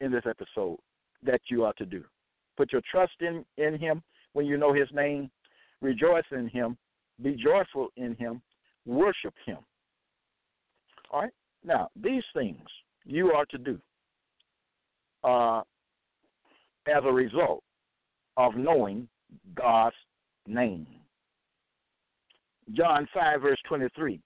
in 0.00 0.10
this 0.10 0.24
episode 0.28 0.78
that 1.22 1.40
you 1.50 1.64
are 1.64 1.72
to 1.74 1.86
do. 1.86 2.04
Put 2.56 2.72
your 2.72 2.82
trust 2.90 3.12
in, 3.20 3.44
in 3.56 3.78
Him 3.78 4.02
when 4.32 4.46
you 4.46 4.56
know 4.56 4.72
His 4.72 4.88
name, 4.92 5.30
rejoice 5.80 6.24
in 6.32 6.48
Him, 6.48 6.76
be 7.22 7.34
joyful 7.34 7.88
in 7.96 8.14
Him, 8.16 8.42
worship 8.86 9.34
Him. 9.46 9.58
All 11.10 11.22
right? 11.22 11.32
Now, 11.64 11.88
these 11.96 12.22
things 12.34 12.60
you 13.08 13.32
are 13.32 13.46
to 13.46 13.58
do 13.58 13.78
uh, 15.24 15.62
as 16.86 17.02
a 17.04 17.12
result 17.12 17.64
of 18.36 18.54
knowing 18.54 19.08
God's 19.54 19.96
name. 20.46 20.86
John 22.74 23.08
5, 23.14 23.40
verse 23.40 23.58
23, 23.66 24.20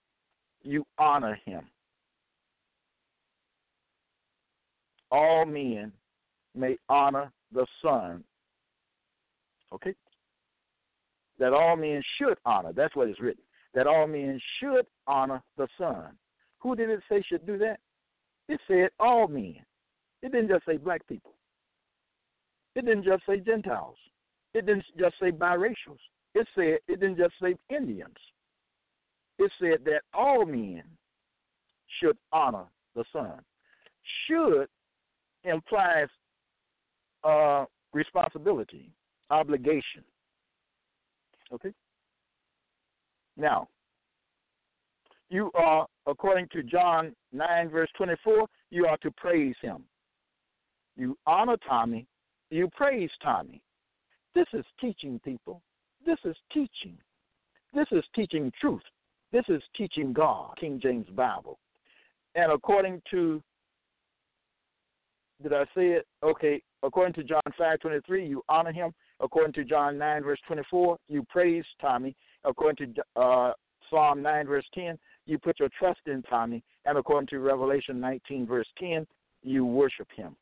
you 0.64 0.84
honor 0.98 1.38
him. 1.46 1.62
All 5.12 5.46
men 5.46 5.92
may 6.56 6.76
honor 6.88 7.30
the 7.52 7.66
Son. 7.82 8.24
Okay? 9.72 9.94
That 11.38 11.52
all 11.52 11.76
men 11.76 12.02
should 12.18 12.36
honor. 12.44 12.72
That's 12.72 12.96
what 12.96 13.08
is 13.08 13.20
written. 13.20 13.44
That 13.74 13.86
all 13.86 14.08
men 14.08 14.40
should 14.58 14.86
honor 15.06 15.40
the 15.56 15.68
Son. 15.78 16.08
Who 16.58 16.74
did 16.74 16.90
it 16.90 17.00
say 17.08 17.22
should 17.28 17.46
do 17.46 17.58
that? 17.58 17.78
It 18.52 18.60
said 18.68 18.90
all 19.00 19.28
men. 19.28 19.56
It 20.20 20.30
didn't 20.30 20.50
just 20.50 20.66
say 20.66 20.76
black 20.76 21.06
people. 21.08 21.32
It 22.76 22.84
didn't 22.84 23.04
just 23.04 23.22
say 23.26 23.40
Gentiles. 23.40 23.96
It 24.52 24.66
didn't 24.66 24.84
just 24.98 25.14
say 25.18 25.32
biracials. 25.32 26.02
It 26.34 26.46
said 26.54 26.76
it 26.86 27.00
didn't 27.00 27.16
just 27.16 27.32
say 27.40 27.54
Indians. 27.74 28.18
It 29.38 29.50
said 29.58 29.86
that 29.86 30.02
all 30.12 30.44
men 30.44 30.82
should 31.98 32.18
honor 32.30 32.66
the 32.94 33.04
Son. 33.10 33.40
Should 34.26 34.66
implies 35.44 36.08
uh, 37.24 37.64
responsibility, 37.94 38.90
obligation. 39.30 40.04
Okay? 41.54 41.72
Now, 43.38 43.68
you 45.32 45.50
are, 45.54 45.86
according 46.06 46.46
to 46.52 46.62
John 46.62 47.14
9, 47.32 47.70
verse 47.70 47.88
24, 47.96 48.46
you 48.70 48.86
are 48.86 48.98
to 48.98 49.10
praise 49.12 49.54
him. 49.62 49.84
You 50.94 51.16
honor 51.26 51.56
Tommy, 51.66 52.06
you 52.50 52.68
praise 52.76 53.10
Tommy. 53.22 53.62
This 54.34 54.46
is 54.52 54.64
teaching 54.78 55.18
people. 55.24 55.62
This 56.04 56.18
is 56.24 56.36
teaching. 56.52 56.98
This 57.74 57.86
is 57.92 58.04
teaching 58.14 58.52
truth. 58.60 58.82
This 59.32 59.44
is 59.48 59.62
teaching 59.74 60.12
God, 60.12 60.54
King 60.60 60.78
James 60.82 61.06
Bible. 61.08 61.58
And 62.34 62.52
according 62.52 63.00
to, 63.10 63.42
did 65.42 65.54
I 65.54 65.64
say 65.74 65.92
it? 65.92 66.06
Okay, 66.22 66.62
according 66.82 67.14
to 67.14 67.24
John 67.24 67.40
5 67.56 67.80
23, 67.80 68.26
you 68.26 68.42
honor 68.50 68.72
him. 68.72 68.92
According 69.20 69.54
to 69.54 69.64
John 69.64 69.96
9, 69.96 70.24
verse 70.24 70.40
24, 70.46 70.98
you 71.08 71.24
praise 71.30 71.64
Tommy. 71.80 72.14
According 72.44 72.94
to 72.94 73.20
uh, 73.20 73.52
Psalm 73.92 74.22
9, 74.22 74.46
verse 74.46 74.64
10, 74.74 74.98
you 75.26 75.38
put 75.38 75.60
your 75.60 75.68
trust 75.78 76.00
in 76.06 76.22
Tommy. 76.22 76.62
And 76.84 76.98
according 76.98 77.28
to 77.28 77.38
Revelation 77.38 78.00
19, 78.00 78.46
verse 78.46 78.66
10, 78.78 79.06
you 79.42 79.64
worship 79.64 80.08
him. 80.14 80.36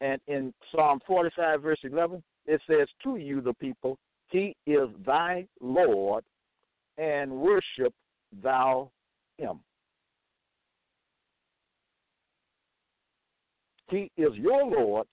And 0.00 0.20
in 0.26 0.52
Psalm 0.74 1.00
45, 1.06 1.62
verse 1.62 1.78
11, 1.82 2.22
it 2.46 2.60
says, 2.68 2.86
To 3.04 3.16
you, 3.16 3.40
the 3.40 3.54
people, 3.54 3.98
he 4.28 4.54
is 4.66 4.88
thy 5.06 5.46
Lord, 5.60 6.24
and 6.98 7.30
worship 7.30 7.94
thou 8.42 8.90
him. 9.38 9.60
He 13.88 14.10
is 14.16 14.34
your 14.34 14.64
Lord, 14.64 15.06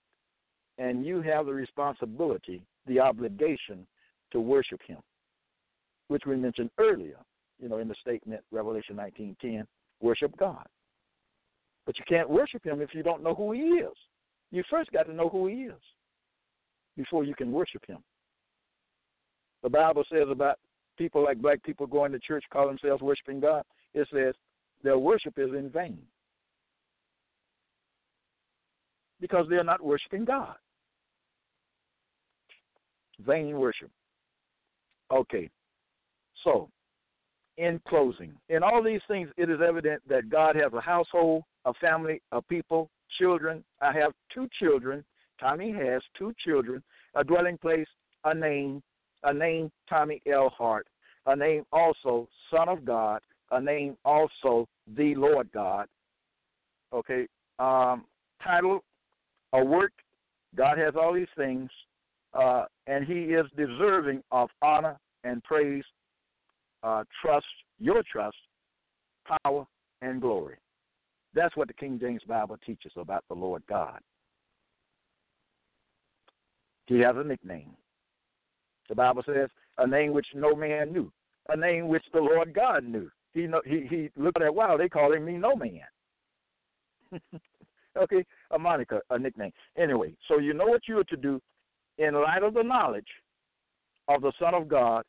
and 0.78 1.06
you 1.06 1.22
have 1.22 1.46
the 1.46 1.54
responsibility, 1.54 2.60
the 2.86 2.98
obligation 3.00 3.86
to 4.32 4.40
worship 4.40 4.80
him, 4.86 4.98
which 6.08 6.24
we 6.26 6.36
mentioned 6.36 6.70
earlier, 6.78 7.18
you 7.64 7.70
know, 7.70 7.78
in 7.78 7.88
the 7.88 7.94
statement, 7.98 8.42
Revelation 8.52 8.94
19.10, 8.94 9.64
worship 10.02 10.36
God. 10.36 10.66
But 11.86 11.98
you 11.98 12.04
can't 12.06 12.28
worship 12.28 12.62
him 12.62 12.82
if 12.82 12.90
you 12.92 13.02
don't 13.02 13.22
know 13.22 13.34
who 13.34 13.52
he 13.52 13.60
is. 13.60 13.96
You 14.50 14.62
first 14.68 14.92
got 14.92 15.04
to 15.04 15.14
know 15.14 15.30
who 15.30 15.46
he 15.46 15.62
is 15.62 15.80
before 16.94 17.24
you 17.24 17.34
can 17.34 17.50
worship 17.50 17.82
him. 17.86 17.98
The 19.62 19.70
Bible 19.70 20.04
says 20.12 20.26
about 20.30 20.58
people 20.98 21.24
like 21.24 21.40
black 21.40 21.62
people 21.62 21.86
going 21.86 22.12
to 22.12 22.18
church 22.18 22.44
call 22.52 22.66
themselves 22.66 23.02
worshiping 23.02 23.40
God, 23.40 23.64
it 23.94 24.06
says 24.12 24.34
their 24.82 24.98
worship 24.98 25.38
is 25.38 25.48
in 25.54 25.70
vain. 25.70 25.98
Because 29.22 29.46
they're 29.48 29.64
not 29.64 29.82
worshiping 29.82 30.26
God. 30.26 30.56
Vain 33.24 33.58
worship. 33.58 33.90
Okay. 35.10 35.48
So, 36.42 36.68
in 37.56 37.80
closing, 37.86 38.32
in 38.48 38.62
all 38.62 38.82
these 38.82 39.00
things, 39.08 39.28
it 39.36 39.48
is 39.48 39.60
evident 39.66 40.02
that 40.08 40.28
God 40.28 40.56
has 40.56 40.72
a 40.72 40.80
household, 40.80 41.44
a 41.64 41.72
family, 41.74 42.20
a 42.32 42.42
people, 42.42 42.90
children. 43.18 43.64
I 43.80 43.92
have 43.92 44.12
two 44.32 44.48
children. 44.60 45.04
Tommy 45.40 45.72
has 45.72 46.02
two 46.18 46.32
children, 46.44 46.82
a 47.14 47.24
dwelling 47.24 47.58
place, 47.58 47.86
a 48.24 48.34
name, 48.34 48.82
a 49.22 49.32
name 49.32 49.70
Tommy 49.88 50.20
L. 50.30 50.50
Hart, 50.56 50.86
a 51.26 51.36
name 51.36 51.64
also 51.72 52.28
Son 52.50 52.68
of 52.68 52.84
God, 52.84 53.20
a 53.50 53.60
name 53.60 53.96
also 54.04 54.66
the 54.96 55.14
Lord 55.14 55.48
God. 55.52 55.86
Okay, 56.92 57.26
um, 57.58 58.04
title, 58.42 58.82
a 59.52 59.64
work. 59.64 59.92
God 60.56 60.78
has 60.78 60.94
all 60.96 61.12
these 61.12 61.26
things, 61.36 61.68
uh, 62.32 62.64
and 62.86 63.04
He 63.04 63.24
is 63.34 63.46
deserving 63.56 64.22
of 64.30 64.48
honor 64.62 64.96
and 65.24 65.42
praise, 65.42 65.84
uh, 66.84 67.02
trust, 67.20 67.46
your 67.80 68.02
trust, 68.10 68.36
power, 69.42 69.66
and 70.02 70.20
glory. 70.20 70.56
That's 71.34 71.56
what 71.56 71.66
the 71.66 71.74
King 71.74 71.98
James 72.00 72.22
Bible 72.28 72.58
teaches 72.64 72.92
about 72.96 73.24
the 73.28 73.34
Lord 73.34 73.62
God. 73.68 73.98
He 76.86 77.00
has 77.00 77.16
a 77.16 77.24
nickname. 77.24 77.70
The 78.88 78.94
Bible 78.94 79.22
says, 79.26 79.48
a 79.78 79.86
name 79.86 80.12
which 80.12 80.26
no 80.34 80.54
man 80.54 80.92
knew, 80.92 81.10
a 81.48 81.56
name 81.56 81.88
which 81.88 82.04
the 82.12 82.20
Lord 82.20 82.54
God 82.54 82.84
knew. 82.84 83.10
He 83.32 83.46
know, 83.46 83.62
he 83.64 83.86
he 83.88 84.10
looked 84.16 84.40
at 84.40 84.54
wow, 84.54 84.76
they 84.76 84.88
calling 84.88 85.24
me 85.24 85.32
no 85.32 85.56
man. 85.56 85.80
okay, 87.96 88.24
a 88.52 88.58
moniker, 88.58 89.02
a 89.10 89.18
nickname. 89.18 89.50
Anyway, 89.76 90.14
so 90.28 90.38
you 90.38 90.52
know 90.52 90.66
what 90.66 90.82
you 90.86 90.98
are 90.98 91.04
to 91.04 91.16
do 91.16 91.40
in 91.98 92.14
light 92.14 92.42
of 92.42 92.54
the 92.54 92.62
knowledge 92.62 93.08
of 94.06 94.20
the 94.22 94.32
Son 94.38 94.54
of 94.54 94.68
God, 94.68 95.04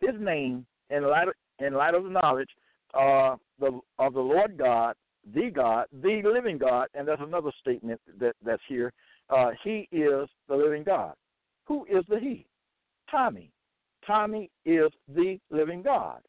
His 0.00 0.14
name, 0.18 0.66
in 0.90 1.04
light 1.04 1.28
of, 1.28 1.34
in 1.58 1.74
light 1.74 1.94
of 1.94 2.04
the 2.04 2.10
knowledge 2.10 2.50
uh, 2.94 3.36
the, 3.58 3.80
of 3.98 4.14
the 4.14 4.20
Lord 4.20 4.56
God, 4.58 4.94
the 5.34 5.50
God, 5.50 5.86
the 6.02 6.22
living 6.24 6.58
God, 6.58 6.88
and 6.94 7.06
that's 7.06 7.22
another 7.22 7.52
statement 7.60 8.00
that 8.18 8.34
that's 8.44 8.62
here. 8.68 8.92
Uh, 9.28 9.50
he 9.62 9.88
is 9.92 10.28
the 10.48 10.56
living 10.56 10.82
God. 10.82 11.14
Who 11.66 11.84
is 11.84 12.04
the 12.08 12.18
He? 12.18 12.46
Tommy. 13.10 13.50
Tommy 14.06 14.50
is 14.64 14.90
the 15.14 15.38
living 15.50 15.82
God. 15.82 16.20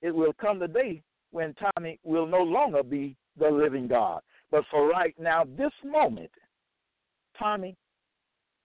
It 0.00 0.14
will 0.14 0.32
come 0.40 0.58
the 0.58 0.68
day 0.68 1.02
when 1.32 1.54
Tommy 1.76 1.98
will 2.04 2.26
no 2.26 2.38
longer 2.42 2.82
be 2.82 3.16
the 3.38 3.48
living 3.48 3.88
God. 3.88 4.22
But 4.50 4.64
for 4.70 4.88
right 4.88 5.14
now, 5.18 5.44
this 5.56 5.72
moment, 5.84 6.30
Tommy 7.38 7.76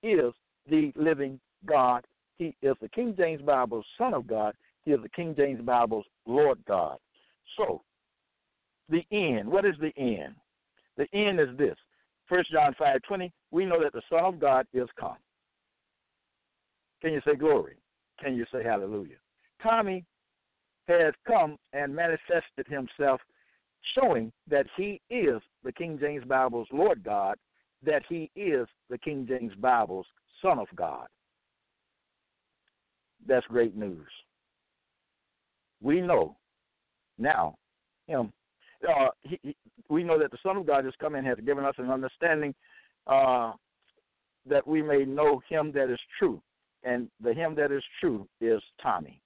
is 0.04 0.34
the 0.70 0.94
living 0.96 1.40
God. 1.66 2.06
He 2.38 2.56
is 2.62 2.76
the 2.82 2.90
King 2.90 3.16
James 3.18 3.42
Bible's 3.42 3.86
Son 3.98 4.14
of 4.14 4.28
God. 4.28 4.54
He 4.86 4.92
is 4.92 5.02
the 5.02 5.10
King 5.10 5.36
James 5.38 5.62
Bible's 5.62 6.06
Lord 6.26 6.60
God. 6.68 6.98
So, 7.58 7.82
the 8.90 9.04
end. 9.12 9.48
What 9.48 9.66
is 9.66 9.76
the 9.80 9.94
end? 9.98 10.36
The 10.98 11.08
end 11.14 11.40
is 11.40 11.56
this. 11.58 11.76
First 12.28 12.52
John 12.52 12.76
five 12.78 13.02
twenty. 13.08 13.32
We 13.52 13.66
know 13.66 13.82
that 13.82 13.94
the 13.94 14.02
Son 14.10 14.24
of 14.24 14.40
God 14.40 14.66
is 14.74 14.88
come. 15.00 15.18
Can 17.02 17.14
you 17.14 17.22
say 17.26 17.36
glory? 17.36 17.78
Can 18.22 18.36
you 18.36 18.46
say 18.52 18.64
hallelujah? 18.64 19.16
Tommy 19.62 20.06
has 20.88 21.14
come 21.28 21.58
and 21.74 21.96
manifested 21.96 22.66
himself, 22.68 23.22
showing 23.96 24.32
that 24.50 24.66
he 24.76 25.02
is 25.10 25.42
the 25.64 25.72
King 25.72 25.98
James 26.00 26.24
Bible's 26.26 26.68
Lord 26.72 27.04
God, 27.04 27.38
that 27.86 28.04
he 28.10 28.30
is 28.36 28.68
the 28.90 28.98
King 28.98 29.26
James 29.28 29.54
Bible's 29.60 30.08
Son 30.42 30.60
of 30.60 30.68
God. 30.76 31.08
That's 33.28 33.46
great 33.48 33.76
news. 33.76 34.08
We 35.82 36.02
know 36.02 36.36
now 37.18 37.56
him. 38.10 38.34
Uh, 38.88 39.10
he, 39.22 39.40
he, 39.44 39.56
we 39.90 40.04
know 40.04 40.18
that 40.20 40.32
the 40.32 40.38
Son 40.42 40.58
of 40.58 40.66
God 40.66 40.86
has 40.86 40.94
come 41.00 41.16
and 41.16 41.26
has 41.28 41.38
given 41.46 41.64
us 41.64 41.76
an 41.78 41.90
understanding 41.92 42.54
uh, 43.08 43.54
that 44.48 44.66
we 44.66 44.82
may 44.82 45.06
know 45.06 45.42
Him 45.48 45.72
that 45.74 45.92
is 45.92 46.00
true, 46.18 46.42
and 46.84 47.10
the 47.22 47.34
Him 47.34 47.56
that 47.56 47.72
is 47.72 47.84
true 48.00 48.28
is 48.42 48.62
Tommy. 48.82 49.22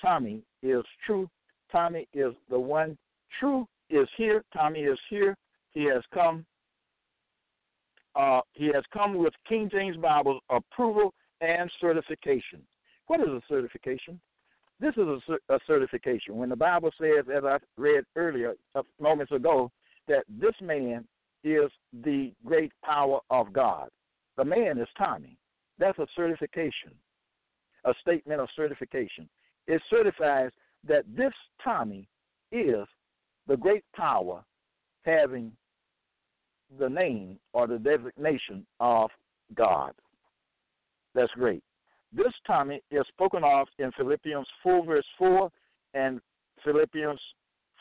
Tommy 0.00 0.42
is 0.62 0.84
true. 1.06 1.28
Tommy 1.70 2.06
is 2.12 2.32
the 2.50 2.58
one. 2.58 2.96
True 3.38 3.66
is 3.90 4.08
here. 4.16 4.44
Tommy 4.52 4.80
is 4.80 4.98
here. 5.08 5.36
He 5.70 5.84
has 5.84 6.02
come. 6.12 6.44
Uh, 8.14 8.40
he 8.52 8.66
has 8.66 8.82
come 8.92 9.16
with 9.16 9.32
King 9.48 9.68
James 9.70 9.96
Bible's 9.96 10.40
approval 10.50 11.14
and 11.40 11.70
certification. 11.80 12.62
What 13.06 13.20
is 13.20 13.28
a 13.28 13.40
certification? 13.48 14.20
This 14.80 14.94
is 14.96 15.06
a, 15.28 15.54
a 15.54 15.58
certification. 15.66 16.36
When 16.36 16.48
the 16.48 16.56
Bible 16.56 16.90
says, 17.00 17.24
as 17.34 17.44
I 17.44 17.58
read 17.76 18.04
earlier, 18.16 18.54
moments 19.00 19.32
ago, 19.32 19.70
that 20.06 20.24
this 20.28 20.54
man 20.62 21.04
is 21.44 21.70
the 22.04 22.32
great 22.44 22.72
power 22.84 23.20
of 23.30 23.52
God. 23.52 23.88
The 24.36 24.44
man 24.44 24.78
is 24.78 24.88
Tommy. 24.96 25.36
That's 25.78 25.98
a 25.98 26.06
certification, 26.14 26.92
a 27.84 27.92
statement 28.00 28.40
of 28.40 28.48
certification. 28.54 29.28
It 29.66 29.82
certifies 29.90 30.50
that 30.86 31.04
this 31.16 31.32
Tommy 31.62 32.08
is 32.52 32.86
the 33.46 33.56
great 33.56 33.84
power 33.94 34.44
having 35.02 35.52
the 36.78 36.88
name 36.88 37.38
or 37.52 37.66
the 37.66 37.78
designation 37.78 38.66
of 38.80 39.10
God. 39.54 39.92
That's 41.14 41.32
great. 41.32 41.62
This 42.12 42.32
Tommy 42.46 42.80
is 42.90 43.04
spoken 43.08 43.44
of 43.44 43.68
in 43.78 43.92
Philippians 43.92 44.46
4, 44.62 44.86
verse 44.86 45.06
4 45.18 45.50
and 45.94 46.20
Philippians 46.64 47.20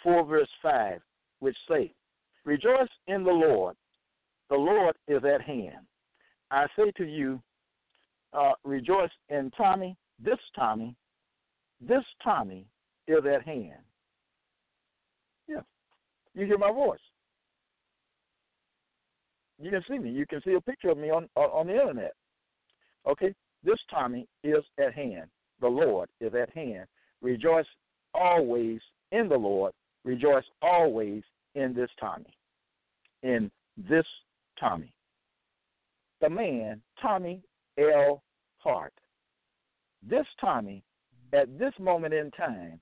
4, 0.03 0.25
verse 0.25 0.49
5, 0.61 0.99
which 1.39 1.55
say, 1.69 1.93
Rejoice 2.45 2.89
in 3.07 3.23
the 3.23 3.31
Lord. 3.31 3.75
The 4.49 4.55
Lord 4.55 4.95
is 5.07 5.23
at 5.23 5.41
hand. 5.41 5.85
I 6.51 6.65
say 6.77 6.91
to 6.97 7.05
you, 7.05 7.41
uh, 8.33 8.53
rejoice 8.63 9.09
in 9.29 9.51
Tommy, 9.57 9.97
this 10.23 10.39
Tommy, 10.55 10.95
this 11.81 12.03
Tommy 12.23 12.65
is 13.07 13.23
at 13.25 13.43
hand. 13.43 13.79
Yeah. 15.47 15.61
You 16.33 16.45
hear 16.45 16.57
my 16.57 16.71
voice. 16.71 16.99
You 19.59 19.71
can 19.71 19.83
see 19.89 19.97
me. 19.97 20.11
You 20.11 20.25
can 20.25 20.41
see 20.43 20.53
a 20.53 20.61
picture 20.61 20.89
of 20.89 20.97
me 20.97 21.09
on 21.09 21.27
on 21.35 21.67
the 21.67 21.73
internet. 21.73 22.13
Okay? 23.07 23.33
This 23.67 23.79
Tommy 23.91 24.25
is 24.45 24.63
at 24.79 24.93
hand. 24.93 25.25
The 25.59 25.67
Lord 25.67 26.07
is 26.21 26.33
at 26.33 26.49
hand. 26.51 26.85
Rejoice 27.21 27.65
always 28.13 28.79
in 29.11 29.27
the 29.27 29.35
Lord. 29.35 29.73
Rejoice 30.05 30.45
always 30.61 31.21
in 31.53 31.73
this 31.73 31.89
Tommy. 31.99 32.33
In 33.23 33.51
this 33.75 34.05
Tommy. 34.57 34.93
The 36.21 36.29
man, 36.29 36.81
Tommy 37.01 37.41
L. 37.77 38.23
Hart. 38.59 38.93
This 40.01 40.25
Tommy, 40.39 40.81
at 41.33 41.59
this 41.59 41.73
moment 41.77 42.13
in 42.13 42.31
time, 42.31 42.79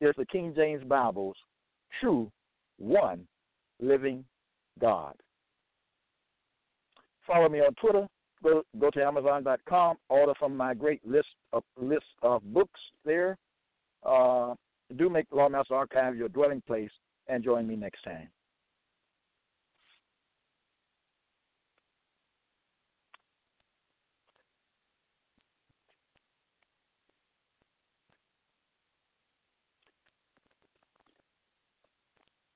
is 0.00 0.14
the 0.18 0.26
King 0.26 0.52
James 0.56 0.82
Bible's 0.82 1.36
true 2.00 2.28
one 2.78 3.24
living 3.80 4.24
God. 4.80 5.14
Follow 7.24 7.48
me 7.48 7.60
on 7.60 7.72
Twitter, 7.74 8.08
go 8.44 8.90
to 8.90 9.02
Amazon.com, 9.02 9.96
order 10.08 10.32
from 10.38 10.56
my 10.56 10.74
great 10.74 11.06
list 11.06 11.28
of 11.52 11.62
list 11.80 12.04
of 12.22 12.42
books 12.52 12.80
there. 13.04 13.36
Uh, 14.04 14.54
do 14.96 15.08
make 15.08 15.28
Lawmaster 15.30 15.72
Archive 15.72 16.16
your 16.16 16.28
dwelling 16.28 16.62
place, 16.66 16.90
and 17.28 17.42
join 17.42 17.66
me 17.66 17.76
next 17.76 18.02
time. 18.02 18.28